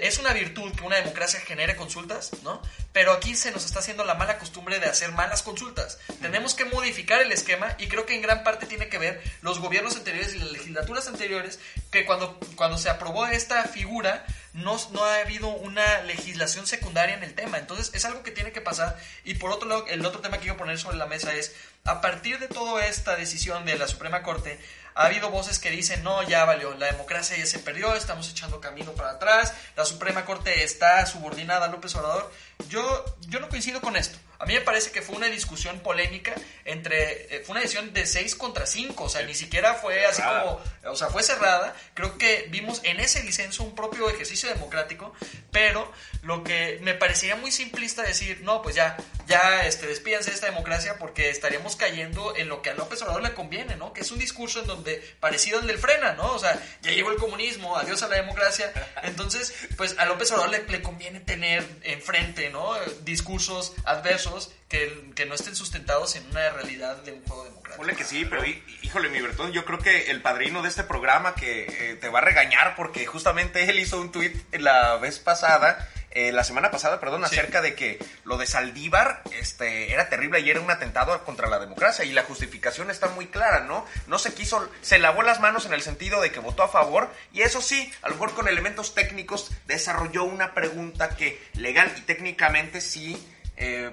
es 0.00 0.18
una 0.18 0.32
virtud 0.32 0.72
que 0.74 0.84
una 0.84 0.96
democracia 0.96 1.40
genere 1.40 1.76
consultas, 1.76 2.30
¿no? 2.42 2.60
Pero 2.92 3.12
aquí 3.12 3.34
se 3.34 3.50
nos 3.50 3.64
está 3.64 3.78
haciendo 3.78 4.04
la 4.04 4.14
mala 4.14 4.38
costumbre 4.38 4.78
de 4.78 4.86
hacer 4.86 5.12
malas 5.12 5.42
consultas. 5.42 5.98
Tenemos 6.20 6.54
que 6.54 6.66
modificar 6.66 7.22
el 7.22 7.32
esquema 7.32 7.74
y 7.78 7.88
creo 7.88 8.04
que 8.04 8.14
en 8.14 8.22
gran 8.22 8.44
parte 8.44 8.66
tiene 8.66 8.88
que 8.88 8.98
ver 8.98 9.22
los 9.40 9.58
gobiernos 9.58 9.96
anteriores 9.96 10.34
y 10.34 10.38
las 10.38 10.52
legislaturas 10.52 11.08
anteriores 11.08 11.58
que 11.90 12.04
cuando, 12.04 12.38
cuando 12.56 12.76
se 12.76 12.90
aprobó 12.90 13.26
esta 13.26 13.64
figura 13.64 14.26
no, 14.52 14.76
no 14.92 15.04
ha 15.04 15.20
habido 15.20 15.48
una 15.48 16.02
legislación 16.02 16.66
secundaria 16.66 17.14
en 17.14 17.22
el 17.22 17.34
tema. 17.34 17.58
Entonces 17.58 17.90
es 17.94 18.04
algo 18.04 18.22
que 18.22 18.30
tiene 18.30 18.52
que 18.52 18.60
pasar. 18.60 18.98
Y 19.24 19.34
por 19.34 19.50
otro 19.50 19.68
lado, 19.68 19.86
el 19.88 20.04
otro 20.04 20.20
tema 20.20 20.36
que 20.36 20.44
quiero 20.44 20.56
poner 20.56 20.78
sobre 20.78 20.96
la 20.96 21.06
mesa 21.06 21.34
es, 21.34 21.54
a 21.84 22.00
partir 22.00 22.38
de 22.38 22.48
toda 22.48 22.86
esta 22.86 23.16
decisión 23.16 23.64
de 23.64 23.78
la 23.78 23.88
Suprema 23.88 24.22
Corte, 24.22 24.58
ha 24.98 25.06
habido 25.06 25.30
voces 25.30 25.60
que 25.60 25.70
dicen, 25.70 26.02
no, 26.02 26.24
ya 26.24 26.44
valió, 26.44 26.74
la 26.74 26.86
democracia 26.86 27.36
ya 27.36 27.46
se 27.46 27.60
perdió, 27.60 27.94
estamos 27.94 28.28
echando 28.30 28.60
camino 28.60 28.94
para 28.94 29.10
atrás, 29.12 29.54
la 29.76 29.84
Suprema 29.84 30.24
Corte 30.24 30.64
está 30.64 31.06
subordinada 31.06 31.66
a 31.66 31.68
López 31.68 31.94
Obrador. 31.94 32.28
Yo, 32.68 33.04
yo 33.28 33.38
no 33.38 33.48
coincido 33.48 33.80
con 33.80 33.94
esto. 33.96 34.18
A 34.40 34.46
mí 34.46 34.54
me 34.54 34.60
parece 34.60 34.92
que 34.92 35.02
fue 35.02 35.16
una 35.16 35.26
discusión 35.26 35.80
polémica 35.80 36.32
entre, 36.64 37.36
eh, 37.36 37.42
fue 37.44 37.54
una 37.54 37.60
decisión 37.60 37.92
de 37.92 38.06
6 38.06 38.36
contra 38.36 38.66
5, 38.66 39.04
o 39.04 39.08
sea, 39.08 39.22
ni 39.22 39.34
siquiera 39.34 39.74
fue 39.74 40.06
así 40.06 40.22
Cerrada. 40.22 40.44
como, 40.44 40.60
o 40.92 40.96
sea, 40.96 41.08
fue 41.08 41.24
cerrada. 41.24 41.74
Creo 41.94 42.18
que 42.18 42.46
vimos 42.48 42.80
en 42.84 43.00
ese 43.00 43.24
licencio 43.24 43.64
un 43.64 43.74
propio 43.74 44.08
ejercicio 44.08 44.48
democrático, 44.48 45.12
pero 45.50 45.90
lo 46.22 46.44
que 46.44 46.78
me 46.82 46.94
parecería 46.94 47.34
muy 47.34 47.50
simplista 47.50 48.02
decir, 48.02 48.40
no, 48.42 48.62
pues 48.62 48.76
ya, 48.76 48.96
ya, 49.26 49.66
este, 49.66 49.88
despídanse 49.88 50.30
de 50.30 50.36
esta 50.36 50.46
democracia 50.46 50.98
porque 50.98 51.30
estaríamos 51.30 51.74
cayendo 51.74 52.36
en 52.36 52.48
lo 52.48 52.62
que 52.62 52.70
a 52.70 52.74
López 52.74 53.02
Obrador 53.02 53.22
le 53.22 53.34
conviene, 53.34 53.74
¿no? 53.74 53.92
Que 53.92 54.02
es 54.02 54.12
un 54.12 54.20
discurso 54.20 54.60
en 54.60 54.68
donde, 54.68 54.87
parecido 55.20 55.58
al 55.60 55.66
del 55.66 55.78
frena, 55.78 56.12
¿no? 56.14 56.32
O 56.32 56.38
sea, 56.38 56.60
ya 56.82 56.90
llegó 56.92 57.10
el 57.10 57.16
comunismo, 57.18 57.76
adiós 57.76 58.02
a 58.02 58.08
la 58.08 58.16
democracia. 58.16 58.72
Entonces, 59.02 59.52
pues 59.76 59.96
a 59.98 60.04
López 60.06 60.30
Obrador 60.32 60.50
le, 60.50 60.62
le 60.66 60.82
conviene 60.82 61.20
tener 61.20 61.64
enfrente, 61.82 62.50
¿no? 62.50 62.74
Discursos 63.02 63.74
adversos 63.84 64.50
que, 64.68 65.10
que 65.14 65.24
no 65.26 65.34
estén 65.34 65.56
sustentados 65.56 66.14
en 66.16 66.26
una 66.30 66.50
realidad 66.50 66.96
de 66.98 67.12
un 67.12 67.22
juego 67.24 67.44
democrático. 67.44 67.76
Ponle 67.78 67.96
que 67.96 68.04
sí, 68.04 68.24
pero 68.26 68.44
hí- 68.44 68.62
híjole, 68.82 69.08
mi 69.08 69.20
Bertón, 69.20 69.52
yo 69.52 69.64
creo 69.64 69.78
que 69.78 70.10
el 70.10 70.20
padrino 70.20 70.62
de 70.62 70.68
este 70.68 70.84
programa 70.84 71.34
que 71.34 71.64
eh, 71.92 71.94
te 71.96 72.08
va 72.08 72.18
a 72.18 72.22
regañar 72.22 72.76
porque 72.76 73.06
justamente 73.06 73.68
él 73.70 73.78
hizo 73.78 73.98
un 74.00 74.12
tuit 74.12 74.34
la 74.54 74.96
vez 74.96 75.18
pasada, 75.18 75.88
eh, 76.18 76.32
la 76.32 76.42
semana 76.44 76.70
pasada, 76.70 76.98
perdón, 77.00 77.20
Sí. 77.28 77.34
acerca 77.36 77.60
de 77.62 77.74
que 77.74 77.98
lo 78.24 78.38
de 78.38 78.46
Saldívar 78.46 79.22
este, 79.38 79.92
era 79.92 80.08
terrible 80.08 80.40
y 80.40 80.50
era 80.50 80.60
un 80.60 80.70
atentado 80.70 81.24
contra 81.24 81.48
la 81.48 81.58
democracia 81.58 82.04
y 82.04 82.12
la 82.12 82.22
justificación 82.24 82.90
está 82.90 83.08
muy 83.08 83.26
clara, 83.26 83.60
¿no? 83.60 83.84
No 84.06 84.18
se 84.18 84.34
quiso, 84.34 84.68
se 84.82 84.98
lavó 84.98 85.22
las 85.22 85.40
manos 85.40 85.66
en 85.66 85.72
el 85.74 85.82
sentido 85.82 86.20
de 86.20 86.30
que 86.32 86.40
votó 86.40 86.62
a 86.62 86.68
favor 86.68 87.10
y 87.32 87.42
eso 87.42 87.60
sí, 87.60 87.92
a 88.02 88.08
lo 88.08 88.14
mejor 88.14 88.34
con 88.34 88.48
elementos 88.48 88.94
técnicos 88.94 89.50
desarrolló 89.66 90.24
una 90.24 90.54
pregunta 90.54 91.10
que 91.10 91.40
legal 91.54 91.92
y 91.96 92.00
técnicamente 92.02 92.80
sí... 92.80 93.16
eh, 93.56 93.90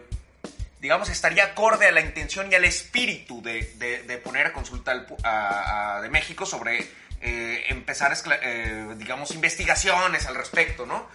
digamos, 0.82 1.10
estaría 1.10 1.46
acorde 1.46 1.88
a 1.88 1.92
la 1.92 2.02
intención 2.02 2.52
y 2.52 2.54
al 2.56 2.64
espíritu 2.64 3.42
de, 3.42 3.64
de- 3.78 4.04
de 4.04 4.18
poner 4.20 4.46
a 4.46 4.54
consulta 4.54 4.92
al 4.92 5.08
a- 5.24 5.96
a- 5.98 6.02
de 6.02 6.10
México 6.10 6.46
sobre 6.46 6.88
eh, 7.22 7.64
empezar, 7.70 8.14
eh, 8.44 8.94
digamos, 8.98 9.32
investigaciones 9.32 10.28
al 10.28 10.36
respecto, 10.36 10.86
¿no? 10.86 11.08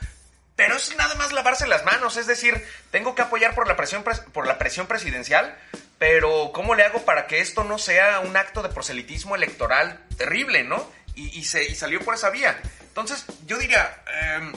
Pero 0.60 0.76
es 0.76 0.94
nada 0.96 1.14
más 1.14 1.32
lavarse 1.32 1.66
las 1.66 1.84
manos, 1.86 2.18
es 2.18 2.26
decir, 2.26 2.62
tengo 2.90 3.14
que 3.14 3.22
apoyar 3.22 3.54
por 3.54 3.66
la 3.66 3.76
presión, 3.76 4.04
pres- 4.04 4.22
por 4.32 4.46
la 4.46 4.58
presión 4.58 4.86
presidencial, 4.86 5.56
pero 5.98 6.50
¿cómo 6.52 6.74
le 6.74 6.84
hago 6.84 7.02
para 7.06 7.26
que 7.26 7.40
esto 7.40 7.64
no 7.64 7.78
sea 7.78 8.20
un 8.20 8.36
acto 8.36 8.62
de 8.62 8.68
proselitismo 8.68 9.34
electoral 9.36 10.00
terrible, 10.18 10.62
¿no? 10.64 10.86
Y, 11.14 11.44
se, 11.44 11.64
y 11.64 11.74
salió 11.74 12.00
por 12.00 12.14
esa 12.14 12.28
vía. 12.30 12.58
Entonces, 12.82 13.24
yo 13.46 13.56
diría, 13.58 14.02
em, 14.22 14.52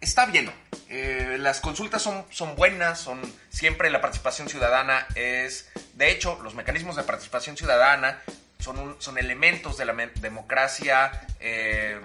está 0.00 0.26
bien, 0.26 0.52
eh, 0.88 1.36
las 1.38 1.60
consultas 1.60 2.00
son, 2.00 2.24
son 2.30 2.54
buenas, 2.54 3.00
son 3.00 3.20
siempre 3.48 3.90
la 3.90 4.00
participación 4.00 4.48
ciudadana 4.48 5.06
es, 5.16 5.68
de 5.94 6.10
hecho, 6.10 6.38
los 6.44 6.54
mecanismos 6.54 6.94
de 6.96 7.02
participación 7.02 7.56
ciudadana 7.56 8.22
son, 8.60 8.96
son 9.00 9.18
elementos 9.18 9.76
de 9.78 9.84
la 9.84 9.94
democracia, 10.16 11.26
eh, 11.40 12.00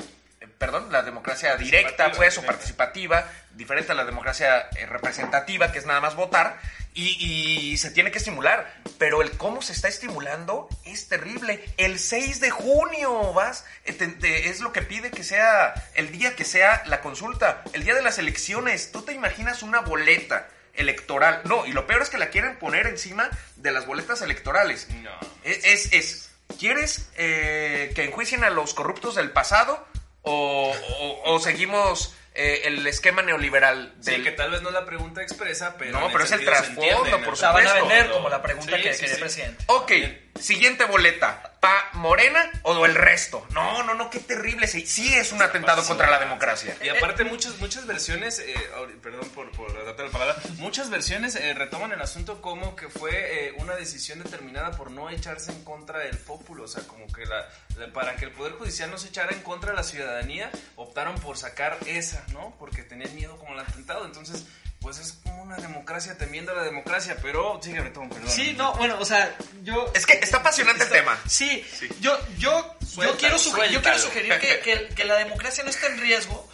perdón, 0.57 0.91
la 0.91 1.01
democracia 1.03 1.55
directa, 1.57 2.11
pues, 2.11 2.37
o 2.37 2.43
participativa, 2.43 3.29
diferente 3.51 3.91
a 3.91 3.95
la 3.95 4.05
democracia 4.05 4.69
eh, 4.77 4.85
representativa, 4.85 5.71
que 5.71 5.79
es 5.79 5.85
nada 5.85 6.01
más 6.01 6.15
votar, 6.15 6.59
y, 6.93 7.71
y 7.71 7.77
se 7.77 7.91
tiene 7.91 8.11
que 8.11 8.17
estimular. 8.19 8.73
Pero 8.97 9.21
el 9.21 9.31
cómo 9.31 9.61
se 9.61 9.73
está 9.73 9.87
estimulando 9.89 10.69
es 10.85 11.07
terrible. 11.09 11.63
El 11.77 11.99
6 11.99 12.39
de 12.39 12.49
junio, 12.51 13.33
vas, 13.33 13.65
eh, 13.83 13.93
te- 13.93 14.07
te- 14.07 14.49
es 14.49 14.61
lo 14.61 14.71
que 14.71 14.81
pide 14.81 15.11
que 15.11 15.23
sea 15.23 15.73
el 15.95 16.11
día 16.11 16.35
que 16.35 16.45
sea 16.45 16.83
la 16.85 17.01
consulta, 17.01 17.63
el 17.73 17.83
día 17.83 17.93
de 17.95 18.01
las 18.01 18.17
elecciones. 18.17 18.91
¿Tú 18.91 19.01
te 19.01 19.13
imaginas 19.13 19.61
una 19.63 19.81
boleta? 19.81 20.47
electoral. 20.77 21.39
No, 21.45 21.65
y 21.65 21.71
lo 21.71 21.87
peor 21.87 22.01
es 22.01 22.09
que 22.09 22.17
la 22.17 22.27
quieren 22.27 22.57
poner 22.59 22.85
encima 22.87 23.29
de 23.55 23.71
las 23.71 23.85
boletas 23.85 24.21
electorales. 24.21 24.89
No. 25.01 25.09
Es, 25.45 25.63
es, 25.63 25.93
es, 25.93 26.29
¿quieres 26.59 27.09
eh, 27.15 27.93
que 27.95 28.03
enjuicien 28.03 28.43
a 28.43 28.49
los 28.49 28.73
corruptos 28.73 29.15
del 29.15 29.31
pasado 29.31 29.87
o, 30.25 30.73
o- 30.99 31.33
o 31.35 31.39
seguimos 31.39 32.13
eh, 32.33 32.63
el 32.65 32.85
esquema 32.85 33.21
neoliberal 33.21 33.93
Sí, 34.01 34.11
del... 34.11 34.23
que 34.23 34.31
tal 34.31 34.51
vez 34.51 34.61
no 34.61 34.67
es 34.69 34.73
la 34.73 34.85
pregunta 34.85 35.21
expresa, 35.21 35.75
pero. 35.77 35.99
No, 35.99 36.11
pero 36.11 36.23
es 36.25 36.31
el 36.33 36.43
trasfondo, 36.43 36.81
por 37.23 37.35
¿no? 37.37 37.41
La 37.41 37.51
van 37.51 37.67
a 37.67 37.69
supuesto. 37.69 37.87
vender 37.87 38.11
como 38.11 38.29
la 38.29 38.41
pregunta 38.41 38.75
Sí, 38.75 38.81
que 38.83 38.93
sí, 38.93 38.99
quería 39.01 39.07
sí. 39.07 39.13
el 39.15 39.19
presidente. 39.21 39.63
Ok, 39.67 39.91
siguiente 40.39 40.85
boleta. 40.85 41.51
¿Pa 41.59 41.89
Morena 41.93 42.51
o 42.61 42.85
el 42.85 42.93
resto? 42.93 43.43
No, 43.51 43.81
no, 43.81 43.95
no, 43.95 44.11
qué 44.11 44.19
terrible. 44.19 44.67
Sí, 44.67 44.85
sí 44.85 45.15
es 45.15 45.31
un 45.31 45.41
atentado 45.41 45.83
contra 45.83 46.11
la 46.11 46.19
democracia. 46.19 46.77
Y 46.83 46.89
aparte 46.89 47.23
muchas 47.23 47.57
muchas 47.57 47.87
versiones, 47.87 48.37
eh, 48.37 48.53
perdón 49.01 49.27
por, 49.29 49.49
por 49.53 49.73
la 49.73 49.95
palabra, 50.11 50.35
muchas 50.57 50.91
versiones 50.91 51.35
eh, 51.35 51.55
retoman 51.55 51.91
el 51.91 52.01
asunto 52.01 52.39
como 52.39 52.75
que 52.75 52.87
fue 52.87 53.47
eh, 53.47 53.53
una 53.57 53.73
decisión 53.75 54.21
determinada 54.21 54.71
por 54.77 54.91
no 54.91 55.09
echarse 55.09 55.51
en 55.51 55.63
contra 55.63 55.99
del 55.99 56.17
pueblo, 56.19 56.65
o 56.65 56.67
sea, 56.67 56.83
como 56.83 57.07
que 57.11 57.25
la, 57.25 57.47
la- 57.77 57.91
para 57.91 58.15
que 58.15 58.25
el 58.25 58.31
Poder 58.31 58.53
Judicial 58.53 58.91
no 58.91 58.99
se 58.99 59.07
echara 59.07 59.31
en 59.31 59.41
contra 59.41 59.71
de 59.71 59.77
la 59.77 59.83
ciudadanía, 59.83 60.51
optaron 60.75 61.15
por 61.15 61.37
sacar 61.39 61.77
esa, 61.87 62.23
¿no? 62.31 62.55
Porque 62.59 62.83
tenían 62.83 63.15
miedo 63.15 63.37
como 63.39 63.53
el 63.53 63.59
atentado, 63.59 64.05
entonces, 64.05 64.45
pues 64.85 64.99
es 64.99 65.13
como 65.23 65.41
una 65.41 65.55
democracia 65.57 66.15
temiendo 66.15 66.53
la 66.53 66.61
democracia, 66.63 67.17
pero 67.19 67.59
sigue 67.63 67.79
Bretón, 67.81 68.07
perdón. 68.07 68.29
Sí, 68.29 68.53
no, 68.53 68.73
bueno, 68.75 68.97
o 68.99 69.05
sea, 69.05 69.35
yo... 69.63 69.91
Es 69.95 70.05
que 70.05 70.13
está 70.13 70.37
apasionante 70.37 70.83
el 70.83 70.89
tema. 70.91 71.19
Sí, 71.27 71.65
yo, 72.01 72.15
yo, 72.37 72.37
yo, 72.37 72.75
Suéltalo, 72.87 73.17
quiero, 73.17 73.37
suge- 73.39 73.69
yo 73.71 73.81
quiero 73.81 73.97
sugerir 73.97 74.37
que, 74.39 74.59
que- 74.59 74.89
que 74.93 75.03
la 75.05 75.15
democracia 75.15 75.63
no 75.63 75.71
está 75.71 75.87
en 75.87 75.99
riesgo 75.99 76.47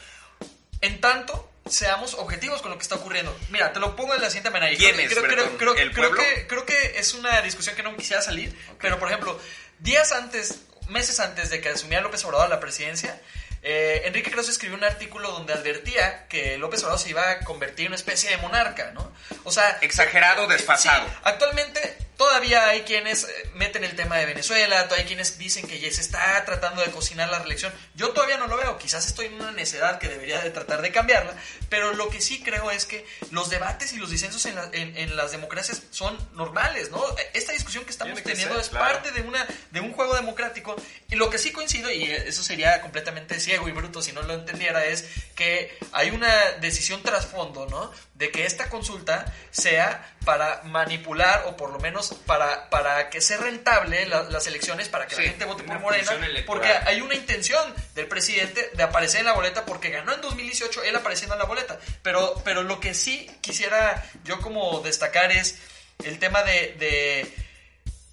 en 0.80 1.02
tanto 1.02 1.52
seamos 1.68 2.14
objetivos 2.14 2.62
con 2.62 2.72
lo 2.72 2.78
que 2.78 2.84
está 2.84 2.96
ocurriendo. 2.96 3.38
Mira, 3.50 3.74
te 3.74 3.82
lo 3.82 3.98
pongo 3.98 4.14
de 4.14 4.20
la 4.20 4.30
siguiente 4.30 4.50
manera. 4.50 4.76
¿Quién 4.78 4.96
creo, 4.96 5.08
es, 5.08 5.14
creo, 5.14 5.24
creo, 5.28 5.36
Bretón? 5.46 5.58
creo- 5.58 5.76
¿El 5.76 5.92
creo 5.92 6.14
que, 6.14 6.48
creo 6.48 6.66
que 6.66 7.00
es 7.00 7.14
una 7.14 7.42
discusión 7.42 7.76
que 7.76 7.84
no 7.84 7.96
quisiera 7.98 8.22
salir, 8.22 8.58
pero 8.80 8.98
por 8.98 9.10
ejemplo, 9.10 9.38
días 9.80 10.14
antes, 10.14 10.62
meses 10.88 11.20
antes 11.20 11.50
de 11.50 11.60
que 11.60 11.68
asumiera 11.68 12.02
López 12.02 12.24
Obrador 12.24 12.50
la 12.50 12.60
presidencia, 12.62 13.22
eh, 13.64 14.02
Enrique 14.06 14.32
Krause 14.32 14.50
escribió 14.50 14.78
un 14.78 14.84
artículo 14.84 15.32
donde 15.32 15.54
advertía 15.54 16.28
que 16.28 16.58
López 16.58 16.82
Obrador 16.82 17.00
se 17.00 17.10
iba 17.10 17.30
a 17.30 17.40
convertir 17.42 17.86
en 17.86 17.92
una 17.92 17.96
especie 17.96 18.30
de 18.30 18.38
monarca, 18.38 18.92
¿no? 18.94 19.12
O 19.44 19.52
sea, 19.52 19.78
Exagerado, 19.82 20.48
desfasado. 20.48 21.08
Sí, 21.08 21.14
actualmente 21.24 21.98
todavía 22.26 22.68
hay 22.70 22.82
quienes 22.82 23.24
eh, 23.24 23.28
meten 23.56 23.84
el 23.84 23.96
tema 23.96 24.18
de 24.18 24.28
Venezuela, 24.28 24.84
todavía 24.84 24.98
hay 25.04 25.08
quienes 25.08 25.40
dicen 25.40 25.68
que 25.68 25.80
ya 25.80 25.92
se 25.92 26.02
está 26.02 26.46
tratando 26.46 26.84
de 26.84 26.92
cocinar 26.92 27.30
la 27.30 27.40
reelección. 27.40 27.74
Yo 27.96 28.10
todavía 28.10 28.38
no 28.38 28.46
lo 28.46 28.58
veo, 28.58 28.78
quizás 28.78 29.08
estoy 29.08 29.26
en 29.26 29.34
una 29.34 29.52
necedad 29.52 29.98
que 29.98 30.08
debería 30.08 30.40
de 30.40 30.52
tratar 30.52 30.84
de 30.84 30.92
cambiarla, 30.92 31.34
pero 31.68 31.94
lo 31.96 32.10
que 32.10 32.22
sí 32.22 32.44
creo 32.44 32.70
es 32.70 32.86
que 32.86 33.08
los 33.32 33.50
debates 33.50 33.94
y 33.94 33.98
los 33.98 34.12
disensos 34.12 34.46
en, 34.46 34.54
la- 34.54 34.70
en- 34.72 34.96
en 34.98 35.16
las 35.16 35.32
democracias 35.32 35.82
son 35.90 36.16
normales, 36.34 36.92
¿no? 36.92 37.04
Esta 37.34 37.54
discusión 37.54 37.86
que 37.86 37.92
estamos 37.92 38.16
que 38.20 38.22
teniendo 38.30 38.54
ser, 38.54 38.64
es 38.66 38.70
claro. 38.70 38.86
parte 38.86 39.12
de, 39.12 39.22
una, 39.22 39.48
de 39.72 39.80
un 39.80 39.92
juego 39.92 40.14
democrático 40.16 40.76
y 41.10 41.16
lo 41.16 41.32
que 41.32 41.40
sí 41.40 41.52
coincido, 41.52 41.90
y 41.92 42.04
eso 42.04 42.44
sería 42.44 42.82
completamente 42.82 43.40
ciego 43.40 43.68
y 43.68 43.72
bruto 43.72 44.04
si 44.04 44.12
no 44.12 44.22
lo 44.22 44.36
entendiera, 44.36 44.86
es 44.86 45.06
que 45.34 45.76
hay 45.92 46.12
una 46.12 46.32
decisión 46.62 47.02
trasfondo, 47.02 47.66
¿no? 47.66 47.92
De 48.14 48.30
que 48.30 48.46
esta 48.46 48.70
consulta 48.70 49.26
sea 49.50 50.16
para 50.26 50.62
manipular 50.66 51.46
o 51.48 51.58
por 51.58 51.72
lo 51.72 51.80
menos 51.80 52.14
para, 52.26 52.70
para 52.70 53.10
que 53.10 53.22
sea 53.22 53.38
rentable 53.38 54.06
la- 54.06 54.24
las 54.24 54.46
elecciones, 54.48 54.88
para 54.90 55.08
que 55.08 55.16
Sí, 55.16 55.22
la 55.24 55.30
gente 55.30 55.46
vote 55.46 55.64
por 55.64 55.80
Morena, 55.80 56.04
porque 56.46 56.68
hay 56.90 57.02
una 57.02 57.16
intención 57.16 57.74
del 57.96 58.08
presidente 58.08 58.70
de 58.74 58.84
aparecer 58.84 59.22
en 59.22 59.26
la 59.28 59.34
boleta 59.34 59.66
porque 59.66 59.90
ganó 59.90 60.14
en 60.14 60.22
2018 60.22 60.84
él 60.84 60.96
apareciendo 60.96 61.34
en 61.36 61.40
la 61.40 61.46
boleta. 61.46 61.80
Pero, 62.04 62.36
pero 62.46 62.64
lo 62.64 62.80
que 62.80 62.94
sí 62.94 63.30
quisiera 63.42 64.04
yo 64.24 64.40
como 64.42 64.80
destacar 64.82 65.32
es 65.32 65.58
el 66.04 66.20
tema 66.20 66.44
de, 66.44 66.76
de 66.80 67.36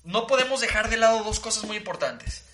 no 0.05 0.27
podemos 0.27 0.61
dejar 0.61 0.89
de 0.89 0.97
lado 0.97 1.23
dos 1.25 1.41
cosas 1.41 1.65
muy 1.65 1.77
importantes. 1.77 2.45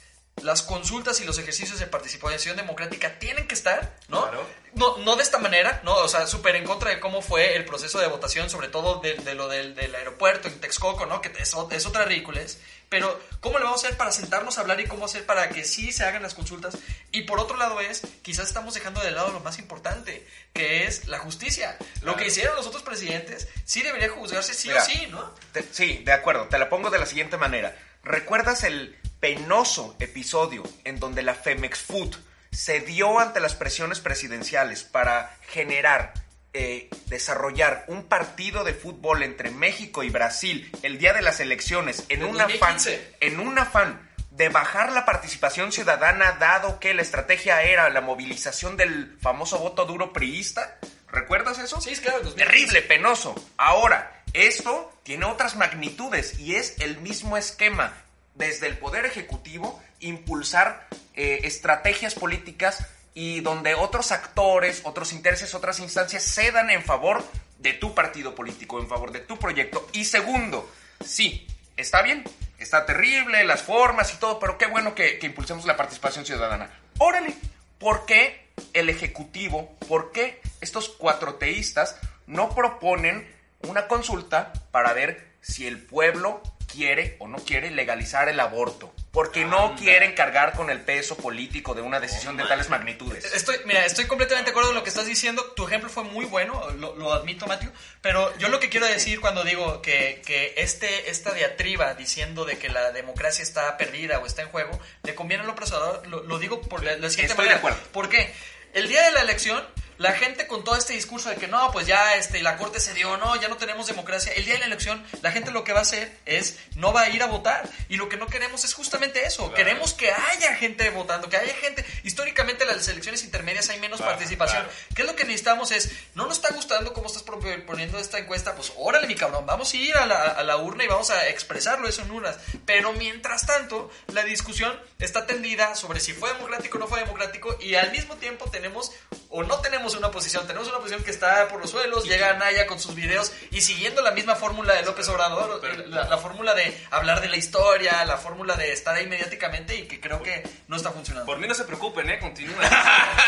Las 0.42 0.62
consultas 0.62 1.20
y 1.20 1.24
los 1.24 1.38
ejercicios 1.38 1.78
de 1.78 1.86
participación 1.86 2.56
democrática 2.56 3.18
tienen 3.18 3.46
que 3.46 3.54
estar, 3.54 3.96
¿no? 4.08 4.22
Claro. 4.22 4.46
No, 4.74 4.98
no 4.98 5.14
de 5.16 5.22
esta 5.22 5.38
manera, 5.38 5.80
¿no? 5.84 5.94
O 5.94 6.08
sea, 6.08 6.26
súper 6.26 6.56
en 6.56 6.64
contra 6.64 6.90
de 6.90 6.98
cómo 6.98 7.22
fue 7.22 7.54
el 7.54 7.64
proceso 7.64 8.00
de 8.00 8.08
votación, 8.08 8.50
sobre 8.50 8.66
todo 8.68 9.00
de, 9.00 9.14
de 9.14 9.34
lo 9.34 9.46
del, 9.48 9.74
del 9.76 9.94
aeropuerto 9.94 10.48
en 10.48 10.60
Texcoco, 10.60 11.06
¿no? 11.06 11.20
Que 11.22 11.30
es, 11.38 11.54
otra 11.54 12.04
ridiculez. 12.04 12.58
Pero, 12.88 13.18
¿cómo 13.40 13.58
le 13.58 13.64
vamos 13.64 13.82
a 13.84 13.86
hacer 13.86 13.96
para 13.96 14.10
sentarnos 14.10 14.58
a 14.58 14.62
hablar 14.62 14.80
y 14.80 14.86
cómo 14.86 15.04
hacer 15.04 15.24
para 15.24 15.48
que 15.48 15.64
sí 15.64 15.92
se 15.92 16.04
hagan 16.04 16.22
las 16.22 16.34
consultas? 16.34 16.76
Y 17.12 17.22
por 17.22 17.38
otro 17.38 17.56
lado 17.56 17.80
es, 17.80 18.02
quizás 18.22 18.48
estamos 18.48 18.74
dejando 18.74 19.00
de 19.00 19.12
lado 19.12 19.32
lo 19.32 19.40
más 19.40 19.58
importante, 19.60 20.26
que 20.52 20.84
es 20.84 21.06
la 21.06 21.20
justicia. 21.20 21.78
Lo 22.02 22.16
que 22.16 22.26
hicieron 22.26 22.56
los 22.56 22.66
otros 22.66 22.82
presidentes 22.82 23.48
sí 23.64 23.82
debería 23.82 24.10
juzgarse 24.10 24.52
sí 24.52 24.68
Mira, 24.68 24.82
o 24.82 24.84
sí, 24.86 25.06
¿no? 25.06 25.34
Te- 25.52 25.64
sí, 25.70 26.02
de 26.04 26.12
acuerdo. 26.12 26.48
Te 26.48 26.58
la 26.58 26.68
pongo 26.68 26.90
de 26.90 26.98
la 26.98 27.06
siguiente 27.06 27.36
manera. 27.36 27.76
¿Recuerdas 28.02 28.64
el 28.64 28.98
penoso 29.24 29.96
episodio 30.00 30.62
en 30.84 31.00
donde 31.00 31.22
la 31.22 31.34
Femex 31.34 31.78
Food 31.78 32.14
se 32.52 32.80
dio 32.80 33.18
ante 33.18 33.40
las 33.40 33.54
presiones 33.54 34.00
presidenciales 34.00 34.84
para 34.84 35.34
generar, 35.48 36.12
eh, 36.52 36.90
desarrollar 37.06 37.86
un 37.88 38.04
partido 38.04 38.64
de 38.64 38.74
fútbol 38.74 39.22
entre 39.22 39.50
México 39.50 40.02
y 40.02 40.10
Brasil 40.10 40.70
el 40.82 40.98
día 40.98 41.14
de 41.14 41.22
las 41.22 41.40
elecciones 41.40 42.04
en 42.10 42.22
un 42.22 42.38
afán, 42.38 42.74
2015. 42.74 43.16
en 43.20 43.40
un 43.40 43.58
afán 43.58 44.10
de 44.30 44.50
bajar 44.50 44.92
la 44.92 45.06
participación 45.06 45.72
ciudadana 45.72 46.32
dado 46.32 46.78
que 46.78 46.92
la 46.92 47.00
estrategia 47.00 47.62
era 47.62 47.88
la 47.88 48.02
movilización 48.02 48.76
del 48.76 49.16
famoso 49.22 49.58
voto 49.58 49.86
duro 49.86 50.12
priista? 50.12 50.76
¿Recuerdas 51.08 51.58
eso? 51.60 51.80
Sí, 51.80 51.96
claro. 51.96 52.18
2015. 52.18 52.44
Terrible, 52.44 52.82
penoso. 52.82 53.34
Ahora, 53.56 54.22
esto 54.34 54.92
tiene 55.02 55.24
otras 55.24 55.56
magnitudes 55.56 56.38
y 56.38 56.56
es 56.56 56.78
el 56.80 56.98
mismo 56.98 57.38
esquema. 57.38 58.03
Desde 58.34 58.66
el 58.66 58.78
Poder 58.78 59.06
Ejecutivo, 59.06 59.82
impulsar 60.00 60.88
eh, 61.14 61.40
estrategias 61.44 62.14
políticas 62.14 62.86
y 63.14 63.40
donde 63.40 63.74
otros 63.74 64.10
actores, 64.10 64.80
otros 64.84 65.12
intereses, 65.12 65.54
otras 65.54 65.78
instancias 65.78 66.24
cedan 66.24 66.70
en 66.70 66.82
favor 66.82 67.24
de 67.58 67.72
tu 67.72 67.94
partido 67.94 68.34
político, 68.34 68.80
en 68.80 68.88
favor 68.88 69.12
de 69.12 69.20
tu 69.20 69.38
proyecto. 69.38 69.88
Y 69.92 70.04
segundo, 70.04 70.68
sí, 71.04 71.46
está 71.76 72.02
bien, 72.02 72.24
está 72.58 72.84
terrible, 72.84 73.44
las 73.44 73.62
formas 73.62 74.12
y 74.12 74.16
todo, 74.16 74.38
pero 74.40 74.58
qué 74.58 74.66
bueno 74.66 74.94
que, 74.94 75.18
que 75.18 75.26
impulsemos 75.26 75.64
la 75.64 75.76
participación 75.76 76.26
ciudadana. 76.26 76.70
Órale, 76.98 77.34
¿por 77.78 78.04
qué 78.04 78.48
el 78.72 78.88
Ejecutivo, 78.88 79.76
por 79.88 80.12
qué 80.12 80.40
estos 80.60 80.88
cuatro 80.88 81.36
teístas 81.36 81.96
no 82.26 82.54
proponen 82.54 83.28
una 83.62 83.86
consulta 83.86 84.52
para 84.70 84.92
ver 84.92 85.34
si 85.40 85.66
el 85.66 85.78
pueblo 85.78 86.42
quiere 86.74 87.16
o 87.20 87.28
no 87.28 87.38
quiere 87.38 87.70
legalizar 87.70 88.28
el 88.28 88.40
aborto? 88.40 88.92
Porque 89.12 89.44
no 89.44 89.76
quieren 89.76 90.12
cargar 90.14 90.54
con 90.54 90.70
el 90.70 90.80
peso 90.80 91.16
político 91.16 91.74
de 91.74 91.82
una 91.82 92.00
decisión 92.00 92.36
de 92.36 92.44
tales 92.44 92.68
magnitudes. 92.68 93.24
Estoy, 93.32 93.58
mira, 93.64 93.84
estoy 93.86 94.06
completamente 94.06 94.46
de 94.48 94.50
acuerdo 94.50 94.70
con 94.70 94.76
lo 94.76 94.82
que 94.82 94.88
estás 94.88 95.06
diciendo. 95.06 95.52
Tu 95.54 95.64
ejemplo 95.66 95.88
fue 95.88 96.02
muy 96.02 96.24
bueno, 96.24 96.68
lo, 96.78 96.96
lo 96.96 97.12
admito, 97.12 97.46
Matthew. 97.46 97.70
Pero 98.00 98.36
yo 98.38 98.48
lo 98.48 98.58
que 98.58 98.68
quiero 98.68 98.86
decir 98.86 99.20
cuando 99.20 99.44
digo 99.44 99.80
que, 99.82 100.20
que 100.26 100.54
este, 100.56 101.10
esta 101.10 101.32
diatriba 101.32 101.94
diciendo 101.94 102.44
de 102.44 102.58
que 102.58 102.68
la 102.68 102.90
democracia 102.90 103.42
está 103.42 103.76
perdida 103.76 104.18
o 104.18 104.26
está 104.26 104.42
en 104.42 104.48
juego, 104.48 104.78
le 105.04 105.14
conviene 105.14 105.44
al 105.44 105.50
opresor, 105.50 106.06
lo, 106.08 106.24
lo 106.24 106.38
digo 106.38 106.60
por 106.60 106.82
la, 106.82 106.96
la 106.96 107.08
siguiente 107.08 107.32
Estoy 107.34 107.44
de 107.48 107.54
manera. 107.54 107.56
acuerdo. 107.58 107.78
¿Por 107.92 108.08
qué? 108.08 108.34
El 108.72 108.88
día 108.88 109.02
de 109.02 109.12
la 109.12 109.20
elección, 109.20 109.64
la 109.98 110.12
gente 110.12 110.46
con 110.46 110.64
todo 110.64 110.76
este 110.76 110.92
discurso 110.92 111.30
de 111.30 111.36
que 111.36 111.48
no, 111.48 111.70
pues 111.72 111.86
ya 111.86 112.16
este, 112.16 112.42
la 112.42 112.56
corte 112.56 112.80
se 112.80 112.94
dio, 112.94 113.16
no, 113.16 113.36
ya 113.40 113.48
no 113.48 113.56
tenemos 113.56 113.86
democracia, 113.86 114.32
el 114.32 114.44
día 114.44 114.54
de 114.54 114.60
la 114.60 114.66
elección 114.66 115.04
la 115.22 115.32
gente 115.32 115.50
lo 115.50 115.64
que 115.64 115.72
va 115.72 115.80
a 115.80 115.82
hacer 115.82 116.16
es 116.26 116.58
no 116.76 116.92
va 116.92 117.02
a 117.02 117.10
ir 117.10 117.22
a 117.22 117.26
votar 117.26 117.68
y 117.88 117.96
lo 117.96 118.08
que 118.08 118.16
no 118.16 118.26
queremos 118.26 118.64
es 118.64 118.74
justamente 118.74 119.24
eso, 119.24 119.52
queremos 119.54 119.94
que 119.94 120.10
haya 120.10 120.54
gente 120.56 120.88
votando, 120.90 121.28
que 121.28 121.36
haya 121.36 121.54
gente, 121.54 121.84
históricamente 122.02 122.64
las 122.64 122.86
elecciones 122.88 123.24
intermedias 123.24 123.68
hay 123.70 123.80
menos 123.80 124.00
participación, 124.00 124.66
¿qué 124.94 125.02
es 125.02 125.08
lo 125.08 125.16
que 125.16 125.24
necesitamos? 125.24 125.70
Es, 125.70 125.90
no 126.14 126.26
nos 126.26 126.36
está 126.36 126.54
gustando 126.54 126.92
cómo 126.92 127.06
estás 127.06 127.22
proponiendo 127.22 127.98
esta 127.98 128.18
encuesta, 128.18 128.54
pues 128.54 128.72
órale 128.76 129.06
mi 129.06 129.14
cabrón, 129.14 129.46
vamos 129.46 129.72
a 129.72 129.76
ir 129.76 129.96
a 129.96 130.06
la, 130.06 130.22
a 130.22 130.42
la 130.42 130.56
urna 130.56 130.84
y 130.84 130.88
vamos 130.88 131.10
a 131.10 131.28
expresarlo 131.28 131.88
eso 131.88 132.02
en 132.02 132.10
urnas, 132.10 132.38
pero 132.66 132.92
mientras 132.92 133.46
tanto 133.46 133.90
la 134.12 134.24
discusión 134.24 134.78
está 134.98 135.26
tendida 135.26 135.74
sobre 135.74 136.00
si 136.00 136.12
fue 136.12 136.32
democrático 136.32 136.78
o 136.78 136.80
no 136.80 136.88
fue 136.88 137.00
democrático 137.00 137.56
y 137.60 137.74
al 137.74 137.90
mismo 137.92 138.16
tiempo 138.16 138.50
tenemos 138.50 138.92
o 139.36 139.42
no 139.42 139.58
tenemos 139.58 139.96
una 139.96 140.12
posición, 140.12 140.46
tenemos 140.46 140.68
una 140.68 140.78
posición 140.78 141.02
que 141.02 141.10
está 141.10 141.48
por 141.48 141.60
los 141.60 141.68
suelos, 141.70 142.04
llega 142.04 142.34
Naya 142.34 142.68
con 142.68 142.78
sus 142.78 142.94
videos 142.94 143.32
y 143.50 143.62
siguiendo 143.62 144.00
la 144.00 144.12
misma 144.12 144.36
fórmula 144.36 144.74
de 144.74 144.82
López 144.82 145.08
Obrador, 145.08 145.60
la, 145.88 146.04
la 146.04 146.18
fórmula 146.18 146.54
de 146.54 146.80
hablar 146.92 147.20
de 147.20 147.28
la 147.28 147.36
historia, 147.36 148.04
la 148.04 148.16
fórmula 148.16 148.54
de 148.54 148.72
estar 148.72 148.94
ahí 148.94 149.08
mediáticamente 149.08 149.74
y 149.74 149.88
que 149.88 150.00
creo 150.00 150.22
que 150.22 150.42
no 150.68 150.76
está 150.76 150.92
funcionando. 150.92 151.26
Por 151.26 151.38
mí 151.38 151.48
no 151.48 151.54
se 151.54 151.64
preocupen, 151.64 152.08
eh, 152.10 152.20
continúen. 152.20 152.56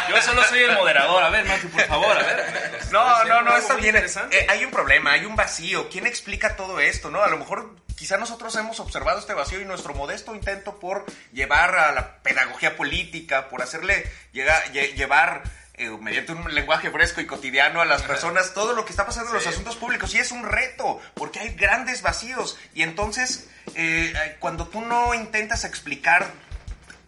Yo 0.09 0.23
solo 0.23 0.45
soy 0.45 0.61
el 0.61 0.73
moderador, 0.77 1.23
a 1.25 1.31
ver, 1.31 1.45
Mati, 1.45 1.67
por 1.67 1.83
favor, 1.83 2.17
a 2.17 2.23
ver. 2.23 2.45
No, 2.93 3.25
no, 3.25 3.43
no, 3.43 3.57
está 3.57 3.75
bien. 3.75 3.97
Eh, 3.97 4.47
hay 4.49 4.65
un 4.65 4.71
problema, 4.71 5.13
hay 5.13 5.25
un 5.25 5.35
vacío. 5.35 5.89
¿Quién 5.91 6.07
explica 6.07 6.55
todo 6.55 6.79
esto, 6.79 7.11
no? 7.11 7.23
A 7.23 7.29
lo 7.29 7.37
mejor 7.39 7.75
quizá 7.97 8.17
nosotros 8.17 8.55
hemos 8.57 8.79
observado 8.79 9.19
este 9.19 9.35
vacío 9.35 9.61
y 9.61 9.65
nuestro 9.65 9.93
modesto 9.95 10.35
intento 10.35 10.79
por 10.79 11.05
llevar 11.33 11.75
a 11.77 11.93
la 11.93 12.19
pedagogía 12.23 12.77
política, 12.77 13.49
por 13.49 13.63
hacerle 13.63 14.09
llegar, 14.33 14.63
lle- 14.73 14.95
llevar 14.95 15.43
eh, 15.79 15.91
mediante 16.01 16.33
un 16.33 16.55
lenguaje 16.55 16.91
fresco 16.91 17.21
y 17.21 17.27
cotidiano 17.27 17.83
a 17.83 17.85
las 17.85 18.01
personas 18.03 18.55
todo 18.55 18.73
lo 18.73 18.87
que 18.87 18.93
está 18.93 19.05
pasando 19.05 19.31
en 19.31 19.37
los 19.37 19.47
asuntos 19.47 19.77
públicos. 19.77 20.15
Y 20.15 20.19
es 20.19 20.33
un 20.33 20.45
reto, 20.45 21.01
porque 21.13 21.41
hay 21.41 21.55
grandes 21.55 22.01
vacíos. 22.01 22.59
Y 22.75 22.83
entonces, 22.83 23.51
eh, 23.75 24.13
eh, 24.15 24.37
cuando 24.39 24.69
tú 24.69 24.81
no 24.81 25.13
intentas 25.13 25.65
explicar 25.65 26.31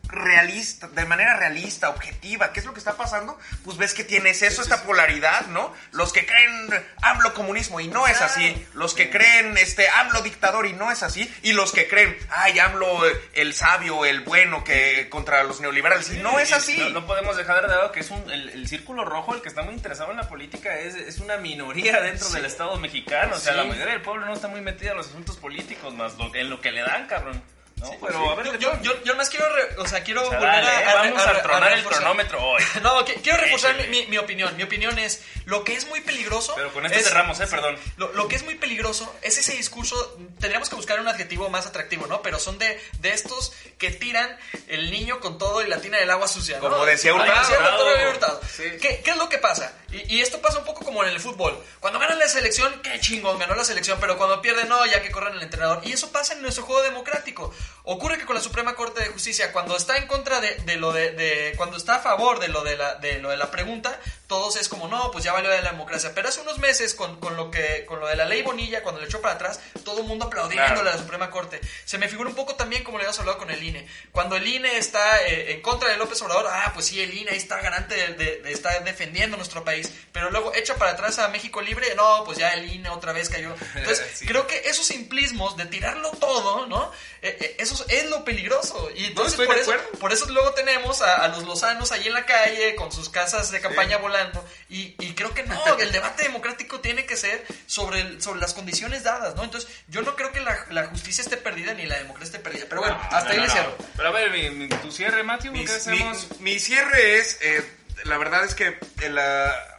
realista, 0.09 0.89
de 0.89 1.05
manera 1.05 1.37
realista, 1.37 1.91
objetiva, 1.91 2.53
qué 2.53 2.61
es 2.61 2.67
lo 2.67 2.73
que 2.73 2.79
está 2.79 2.97
pasando, 2.97 3.39
pues 3.65 3.77
ves 3.77 3.95
que 3.95 4.05
tienes 4.05 4.43
eso, 4.43 4.63
esta 4.63 4.83
polaridad, 4.85 5.47
¿no? 5.49 5.73
Los 5.93 6.13
que 6.13 6.27
creen 6.27 6.69
AMLO 7.03 7.35
comunismo 7.35 7.81
y 7.81 7.89
no 7.89 8.07
es 8.07 8.21
así, 8.21 8.67
los 8.75 8.95
que 8.95 9.11
creen 9.11 9.57
este 9.59 9.89
AMLO 9.89 10.23
dictador 10.23 10.67
y 10.67 10.73
no 10.73 10.91
es 10.91 11.03
así, 11.03 11.33
y 11.43 11.53
los 11.53 11.73
que 11.73 11.89
creen, 11.89 12.17
ay, 12.31 12.59
AMLO 12.59 13.03
el 13.35 13.55
sabio, 13.55 14.05
el 14.05 14.21
bueno, 14.21 14.65
que 14.65 15.09
contra 15.11 15.43
los 15.45 15.61
neoliberales, 15.61 16.11
y 16.13 16.17
no 16.19 16.39
es 16.41 16.53
así. 16.53 16.77
No, 16.79 16.89
no 17.01 17.07
podemos 17.07 17.37
dejar 17.37 17.63
de 17.63 17.69
lado 17.69 17.93
que 17.93 18.01
es 18.01 18.11
un, 18.11 18.31
el, 18.31 18.49
el 18.51 18.69
círculo 18.69 19.05
rojo, 19.05 19.35
el 19.35 19.43
que 19.43 19.49
está 19.49 19.63
muy 19.63 19.75
interesado 19.75 20.11
en 20.11 20.17
la 20.17 20.29
política, 20.29 20.79
es, 20.79 20.95
es 20.95 21.19
una 21.19 21.37
minoría 21.37 22.01
dentro 22.01 22.29
del 22.31 22.45
Estado 22.45 22.77
mexicano. 22.79 23.37
O 23.37 23.39
sea, 23.39 23.53
Sí. 23.53 23.59
la 23.59 23.65
mayoría 23.65 23.93
del 23.93 24.03
pueblo 24.03 24.27
no 24.27 24.33
está 24.35 24.49
muy 24.49 24.61
metida 24.61 24.91
en 24.93 24.97
los 24.99 25.09
asuntos 25.09 25.37
políticos, 25.37 25.95
más 25.95 26.17
lo, 26.17 26.35
en 26.35 26.51
lo 26.51 26.61
que 26.61 26.71
le 26.73 26.81
dan, 26.83 27.07
cabrón. 27.07 27.43
No, 27.81 27.91
pero 28.05 28.31
a 28.31 28.35
ver, 28.35 28.47
Yo, 28.47 28.57
yo, 28.59 28.83
yo, 28.83 29.05
yo 29.05 29.17
más 29.17 29.29
quiero, 29.31 29.47
re- 29.55 29.77
o 29.79 29.87
sea, 29.87 30.03
quiero 30.03 30.23
o 30.27 30.31
sea, 30.31 30.39
volver 30.39 30.55
dale, 30.65 30.69
a, 30.69 30.81
eh, 30.81 30.85
a- 30.85 30.95
vamos 30.95 31.23
a- 31.23 31.31
a, 31.31 31.37
a 31.37 31.43
tronar 31.43 31.73
el 31.73 31.85
cronómetro 31.85 32.43
hoy. 32.43 32.63
No, 32.83 33.05
que- 33.05 33.15
quiero 33.15 33.39
reforzar 33.39 33.77
mi, 33.77 33.87
mi- 33.89 34.07
mi 34.07 34.19
opinión. 34.19 34.57
Mi 34.57 34.63
opinión 34.65 34.99
es, 34.99 35.23
lo 35.45 35.65
que 35.65 35.75
es 35.75 35.87
muy 35.87 36.01
peligroso... 36.01 36.55
Pero 36.57 36.73
con 36.73 36.85
esto 36.87 36.99
es- 36.99 37.05
cerramos, 37.07 37.39
eh, 37.41 37.47
perdón. 37.47 37.79
Lo, 37.97 38.13
lo 38.13 38.29
que 38.29 38.37
es 38.37 38.43
muy 38.45 38.55
peligroso 38.57 39.15
es 39.23 39.39
ese 39.39 39.53
discurso, 39.53 40.17
tendríamos 40.41 40.69
que 40.69 40.75
buscar 40.77 41.01
un 41.01 41.09
adjetivo 41.09 41.49
más 41.51 41.67
atractivo, 41.67 42.07
¿no? 42.07 42.23
Pero 42.23 42.39
son 42.39 42.59
de, 42.59 42.81
de 43.01 43.11
estos 43.13 43.53
que 43.79 43.91
tiran 43.91 44.37
el 44.69 44.91
niño 44.91 45.21
con 45.21 45.39
todo 45.39 45.63
y 45.63 45.69
la 45.69 45.81
tina 45.81 45.99
del 45.99 46.11
agua 46.11 46.29
sucia, 46.29 46.57
¿no? 46.59 46.69
Como 46.69 46.85
decía 46.85 47.13
Como 47.13 47.23
Hurtado. 47.25 47.41
decía 47.87 48.09
Hurtado. 48.11 48.41
Sí. 48.55 48.65
¿Qué, 48.81 49.01
qué 49.05 49.11
es 49.11 49.17
lo 49.17 49.29
que 49.29 49.39
pasa? 49.39 49.73
Y, 49.93 50.17
y 50.17 50.21
esto 50.21 50.41
pasa 50.41 50.59
un 50.59 50.65
poco 50.65 50.85
como 50.85 51.03
en 51.05 51.11
el 51.11 51.21
fútbol. 51.21 51.63
Cuando 51.81 51.99
ganan 51.99 52.19
la 52.19 52.29
selección, 52.29 52.81
qué 52.83 52.99
chingón, 53.01 53.39
ganó 53.39 53.55
la 53.55 53.65
selección, 53.65 53.99
pero 54.01 54.17
cuando 54.19 54.43
pierden, 54.43 54.69
no, 54.69 54.85
ya 54.87 55.01
que 55.03 55.11
corran 55.11 55.35
el 55.35 55.43
entrenador. 55.43 55.81
Y 55.85 55.93
eso 55.93 56.11
pasa 56.13 56.35
en 56.35 56.43
nuestro 56.43 56.65
juego 56.65 56.83
democrático. 56.83 57.55
Ocurre 57.85 58.19
que 58.19 58.27
con 58.27 58.35
la 58.37 58.43
Suprema 58.43 58.75
Corte 58.75 59.01
de 59.03 59.07
Justicia, 59.09 59.51
cuando 59.51 59.75
está 59.75 59.97
en 59.97 60.07
contra 60.07 60.41
de, 60.43 60.57
de 60.57 60.77
lo 60.77 60.93
de, 60.93 61.13
de- 61.13 61.55
cuando 61.57 61.79
está 61.79 61.97
a 61.97 61.99
favor 62.01 62.39
de 62.39 62.49
lo 62.49 62.63
de 62.63 62.77
la, 62.77 62.97
de 62.97 63.19
lo 63.19 63.31
de 63.31 63.39
la 63.39 63.51
pregunta, 63.51 63.99
todos 64.27 64.57
es 64.57 64.69
como, 64.69 64.89
no, 64.89 65.11
pues 65.11 65.25
ya 65.25 65.33
valió 65.33 65.49
de 65.49 65.63
la 65.63 65.71
democracia. 65.71 66.13
Pero 66.15 66.29
hace 66.29 66.41
unos 66.43 66.59
meses, 66.59 66.95
con, 66.95 67.19
con 67.19 67.37
lo 67.37 67.51
que, 67.51 67.87
con 67.87 67.99
lo 68.01 68.07
de 68.07 68.15
la 68.17 68.27
ley 68.27 68.43
Bonilla, 68.43 68.83
cuando 68.83 69.01
le 69.01 69.07
echó 69.07 69.23
para 69.23 69.35
atrás, 69.37 69.59
todo 69.85 70.01
el 70.01 70.05
mundo 70.05 70.27
aplaudiéndole 70.27 70.67
Claro. 70.75 70.89
a 70.91 70.93
la 70.93 70.99
Suprema 70.99 71.31
Corte. 71.31 71.61
Se 71.87 71.97
me 71.97 72.09
figura 72.09 72.29
un 72.29 72.35
poco 72.37 72.57
también 72.57 72.85
como 72.85 72.99
le 72.99 73.05
habíamos 73.05 73.21
hablado 73.21 73.39
con 73.39 73.51
el 73.51 73.63
INE. 73.63 73.89
Cuando 74.13 74.37
el 74.37 74.47
INE 74.47 74.77
está 74.77 75.23
eh, 75.27 75.53
en 75.53 75.63
contra 75.63 75.89
de 75.89 75.97
López 75.97 76.21
Obrador, 76.21 76.47
ah, 76.51 76.71
pues 76.75 76.85
sí, 76.87 77.01
el 77.01 77.15
INE 77.17 77.31
ahí 77.31 77.39
está 77.39 77.59
garante 77.63 77.95
de, 77.95 78.09
de- 78.15 78.43
de- 78.43 78.53
está 78.53 78.79
defendiendo 78.81 79.39
nuestro 79.39 79.65
país. 79.65 79.91
Pero 80.13 80.31
luego 80.31 80.55
echa 80.55 80.75
para 80.77 80.91
atrás 80.91 81.19
a 81.21 81.29
México 81.29 81.63
Libre, 81.63 81.95
no, 81.97 82.23
pues 82.25 82.37
ya 82.37 82.51
el 82.53 82.71
INE 82.71 82.91
otra 82.91 83.13
vez 83.15 83.31
cayó. 83.31 83.55
Entonces, 83.77 84.05
Sí. 84.19 84.27
creo 84.27 84.47
que 84.47 84.69
esos 84.69 84.85
simplismos 84.85 85.57
de 85.57 85.65
tirarlo 85.65 86.11
todo, 86.11 86.67
¿no? 86.67 86.93
Eh, 87.23 87.37
eh, 87.41 87.57
eso 87.59 87.85
es 87.89 88.09
lo 88.09 88.25
peligroso. 88.25 88.91
Y 88.97 89.05
entonces 89.07 89.33
estoy 89.33 89.47
por, 89.47 89.57
de 89.57 89.63
eso, 89.63 89.73
por 90.01 90.13
eso 90.13 90.27
luego 90.31 90.53
tenemos 90.55 91.03
a, 91.03 91.17
a 91.17 91.29
los 91.29 91.43
lozanos 91.45 91.93
ahí 91.93 92.07
en 92.07 92.15
la 92.15 92.25
calle 92.25 92.75
con 92.77 92.91
sus 92.91 93.09
casas 93.11 93.51
de 93.51 93.61
campaña 93.61 93.99
volando. 93.99 94.45
Y, 94.71 94.95
y 94.99 95.15
creo 95.15 95.35
que 95.35 95.43
no, 95.43 95.61
el 95.79 95.93
debate 95.93 96.23
democrático 96.23 96.81
tiene 96.81 97.05
que 97.05 97.17
ser 97.17 97.45
sobre, 97.67 98.01
el- 98.01 98.23
sobre 98.23 98.41
las 98.41 98.55
condiciones 98.55 99.03
dadas, 99.03 99.35
¿no? 99.35 99.45
Entonces, 99.45 99.69
yo 99.89 100.03
no 100.03 100.17
creo 100.17 100.33
que 100.33 100.41
la, 100.41 100.67
la 100.71 100.87
justicia 100.87 101.23
esté 101.23 101.37
perdida 101.37 101.75
ni 101.75 101.85
la 101.87 101.99
democracia 101.99 102.27
esté 102.37 102.39
perdida. 102.39 102.67
Pero 102.69 102.81
bueno, 102.81 102.99
hasta 103.11 103.25
No, 103.25 103.31
ahí 103.31 103.37
no, 103.37 103.43
le 103.43 103.49
no. 103.49 103.53
cierro. 103.55 103.77
Pero 103.97 104.09
a 104.09 104.13
ver, 104.13 104.31
mi- 104.31 104.51
mi- 104.51 104.69
tu 104.69 104.91
cierre, 104.91 105.23
Matthew, 105.23 105.53
Mi, 105.53 105.65
¿qué 105.65 105.73
mi- 105.73 105.77
hacemos? 105.77 106.27
mi 106.41 106.59
cierre 106.59 107.19
es, 107.19 107.39
eh, 107.43 107.69
la 108.05 108.17
verdad 108.19 108.45
es 108.45 108.55
que 108.55 108.79
eh, 109.03 109.09
la- 109.11 109.79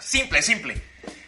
simple, 0.00 0.42
simple. 0.42 0.82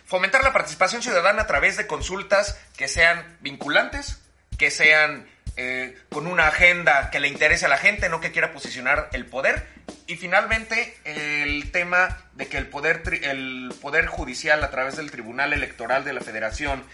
Fomentar 0.06 0.42
la 0.44 0.52
participación 0.52 1.02
ciudadana 1.02 1.42
a 1.42 1.46
través 1.46 1.76
de 1.76 1.86
consultas 1.86 2.56
que 2.76 2.86
sean 2.88 3.38
vinculantes, 3.40 4.18
que 4.58 4.70
sean 4.70 5.26
eh, 5.56 5.96
con 6.10 6.26
una 6.26 6.48
agenda 6.48 7.10
que 7.10 7.20
le 7.20 7.28
interese 7.28 7.66
a 7.66 7.68
la 7.68 7.76
gente, 7.76 8.08
no 8.08 8.20
que 8.20 8.32
quiera 8.32 8.52
posicionar 8.52 9.08
el 9.12 9.26
poder. 9.26 9.66
Y 10.06 10.16
finalmente, 10.16 10.96
el 11.04 11.70
tema 11.70 12.18
de 12.34 12.46
que 12.46 12.58
el 12.58 12.66
poder, 12.66 13.02
el 13.22 13.72
poder 13.80 14.06
judicial 14.06 14.62
a 14.64 14.70
través 14.70 14.96
del 14.96 15.10
Tribunal 15.10 15.52
Electoral 15.52 16.04
de 16.04 16.12
la 16.12 16.20
Federación 16.20 16.84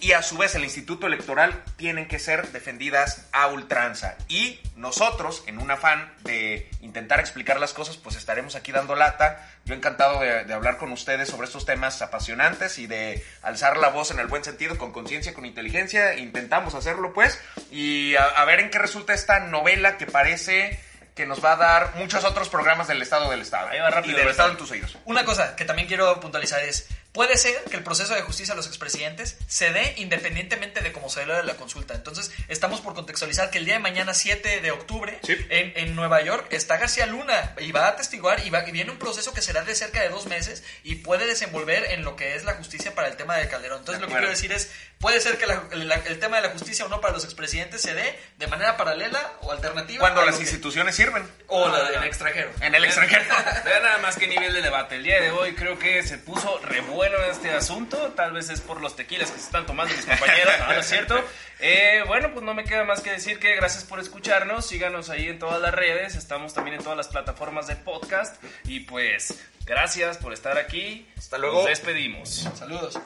y 0.00 0.12
a 0.12 0.22
su 0.22 0.36
vez 0.36 0.54
el 0.54 0.64
Instituto 0.64 1.06
Electoral 1.06 1.62
tienen 1.76 2.06
que 2.06 2.18
ser 2.18 2.52
defendidas 2.52 3.26
a 3.32 3.48
ultranza. 3.48 4.16
Y 4.28 4.60
nosotros, 4.76 5.42
en 5.46 5.58
un 5.58 5.70
afán 5.70 6.12
de 6.22 6.70
intentar 6.80 7.20
explicar 7.20 7.58
las 7.58 7.72
cosas, 7.72 7.96
pues 7.96 8.16
estaremos 8.16 8.54
aquí 8.54 8.70
dando 8.70 8.94
lata. 8.94 9.48
Yo 9.64 9.74
encantado 9.74 10.20
de, 10.20 10.44
de 10.44 10.54
hablar 10.54 10.76
con 10.76 10.92
ustedes 10.92 11.28
sobre 11.28 11.46
estos 11.46 11.66
temas 11.66 12.00
apasionantes 12.00 12.78
y 12.78 12.86
de 12.86 13.24
alzar 13.42 13.76
la 13.76 13.88
voz 13.88 14.10
en 14.10 14.18
el 14.18 14.26
buen 14.26 14.44
sentido, 14.44 14.78
con 14.78 14.92
conciencia, 14.92 15.34
con 15.34 15.46
inteligencia. 15.46 16.14
Intentamos 16.14 16.74
hacerlo, 16.74 17.12
pues, 17.12 17.40
y 17.70 18.14
a, 18.16 18.24
a 18.24 18.44
ver 18.44 18.60
en 18.60 18.70
qué 18.70 18.78
resulta 18.78 19.14
esta 19.14 19.40
novela 19.40 19.96
que 19.96 20.06
parece 20.06 20.80
que 21.18 21.26
nos 21.26 21.44
va 21.44 21.54
a 21.54 21.56
dar 21.56 21.96
muchos 21.96 22.24
otros 22.24 22.48
programas 22.48 22.86
del 22.86 23.02
Estado 23.02 23.28
del 23.28 23.40
Estado. 23.40 23.68
Ahí 23.68 23.80
va 23.80 23.90
rápido, 23.90 24.16
y 24.16 24.20
del. 24.20 24.28
Estado 24.28 24.52
en 24.52 24.56
tus 24.56 24.70
oídos. 24.70 24.96
Una 25.04 25.24
cosa 25.24 25.56
que 25.56 25.64
también 25.64 25.88
quiero 25.88 26.20
puntualizar 26.20 26.62
es, 26.62 26.86
puede 27.18 27.36
ser 27.36 27.64
que 27.64 27.74
el 27.76 27.82
proceso 27.82 28.14
de 28.14 28.22
justicia 28.22 28.54
a 28.54 28.56
los 28.56 28.68
expresidentes 28.68 29.38
se 29.48 29.72
dé 29.72 29.94
independientemente 29.96 30.82
de 30.82 30.92
cómo 30.92 31.10
se 31.10 31.26
dé 31.26 31.42
la 31.42 31.54
consulta. 31.56 31.94
Entonces, 31.94 32.30
estamos 32.46 32.80
por 32.80 32.94
contextualizar 32.94 33.50
que 33.50 33.58
el 33.58 33.64
día 33.64 33.74
de 33.74 33.80
mañana, 33.80 34.14
7 34.14 34.60
de 34.60 34.70
octubre, 34.70 35.18
Sí. 35.24 35.34
en, 35.50 35.72
en 35.74 35.96
Nueva 35.96 36.22
York, 36.22 36.46
está 36.52 36.76
García 36.76 37.06
Luna 37.06 37.56
y 37.58 37.72
va 37.72 37.86
a 37.86 37.88
atestiguar 37.88 38.46
y, 38.46 38.50
va, 38.50 38.68
y 38.68 38.70
viene 38.70 38.92
un 38.92 38.98
proceso 39.00 39.32
que 39.34 39.42
será 39.42 39.64
de 39.64 39.74
cerca 39.74 40.00
de 40.00 40.10
dos 40.10 40.26
meses 40.26 40.62
y 40.84 40.94
puede 40.94 41.26
desenvolver 41.26 41.86
en 41.90 42.04
lo 42.04 42.14
que 42.14 42.36
es 42.36 42.44
la 42.44 42.54
justicia 42.54 42.94
para 42.94 43.08
el 43.08 43.16
tema 43.16 43.36
de 43.36 43.48
Calderón. 43.48 43.80
Entonces, 43.80 44.00
De 44.00 44.06
lo 44.06 44.12
que 44.12 44.16
quiero 44.16 44.30
decir 44.30 44.52
es, 44.52 44.70
puede 45.00 45.20
ser 45.20 45.38
que 45.38 45.46
la- 45.46 45.62
la- 45.72 45.94
el 45.94 46.18
tema 46.18 46.36
de 46.36 46.42
la 46.42 46.50
justicia 46.50 46.84
o 46.84 46.88
no 46.88 47.00
para 47.00 47.14
los 47.14 47.24
expresidentes 47.24 47.80
se 47.82 47.94
dé 47.94 48.18
de 48.36 48.46
manera 48.46 48.76
paralela 48.76 49.34
o 49.42 49.52
alternativa. 49.52 50.00
Cuando 50.00 50.24
las 50.24 50.36
que- 50.36 50.42
instituciones 50.42 50.94
sirven. 50.96 51.28
O 51.46 51.68
la 51.68 51.84
del 51.84 52.00
no. 52.00 52.04
extranjero. 52.04 52.50
En 52.60 52.74
el 52.74 52.84
extranjero. 52.84 53.22
Vean 53.64 53.82
nada 53.82 53.98
más 53.98 54.16
qué 54.16 54.26
nivel 54.26 54.52
de 54.52 54.62
debate. 54.62 54.96
El 54.96 55.04
día 55.04 55.20
de 55.20 55.30
hoy 55.30 55.54
creo 55.54 55.78
que 55.78 56.02
se 56.02 56.18
puso 56.18 56.58
re 56.64 56.80
bueno 56.80 57.16
este 57.30 57.50
asunto. 57.52 58.12
Tal 58.16 58.32
vez 58.32 58.50
es 58.50 58.60
por 58.60 58.80
los 58.80 58.96
tequilas 58.96 59.30
que 59.30 59.38
se 59.38 59.44
están 59.46 59.66
tomando 59.66 59.94
mis 59.94 60.04
compañeros. 60.04 60.52
No, 60.60 60.66
no 60.72 60.80
es 60.80 60.86
cierto. 60.86 61.24
Eh, 61.60 62.02
bueno, 62.06 62.32
pues 62.32 62.44
no 62.44 62.54
me 62.54 62.64
queda 62.64 62.84
más 62.84 63.00
que 63.00 63.10
decir 63.10 63.38
que 63.40 63.54
gracias 63.56 63.84
por 63.84 63.98
escucharnos. 64.00 64.66
Síganos 64.66 65.10
ahí 65.10 65.28
en 65.28 65.38
todas 65.38 65.60
las 65.60 65.74
redes. 65.74 66.14
Estamos 66.16 66.54
también 66.54 66.76
en 66.76 66.82
todas 66.82 66.96
las 66.96 67.08
plataformas 67.08 67.66
de 67.66 67.76
podcast. 67.76 68.42
Y 68.64 68.80
pues, 68.80 69.34
gracias 69.64 70.18
por 70.18 70.32
estar 70.32 70.58
aquí. 70.58 71.08
Hasta 71.16 71.38
luego. 71.38 71.58
Nos 71.60 71.66
despedimos. 71.66 72.48
Saludos. 72.56 72.98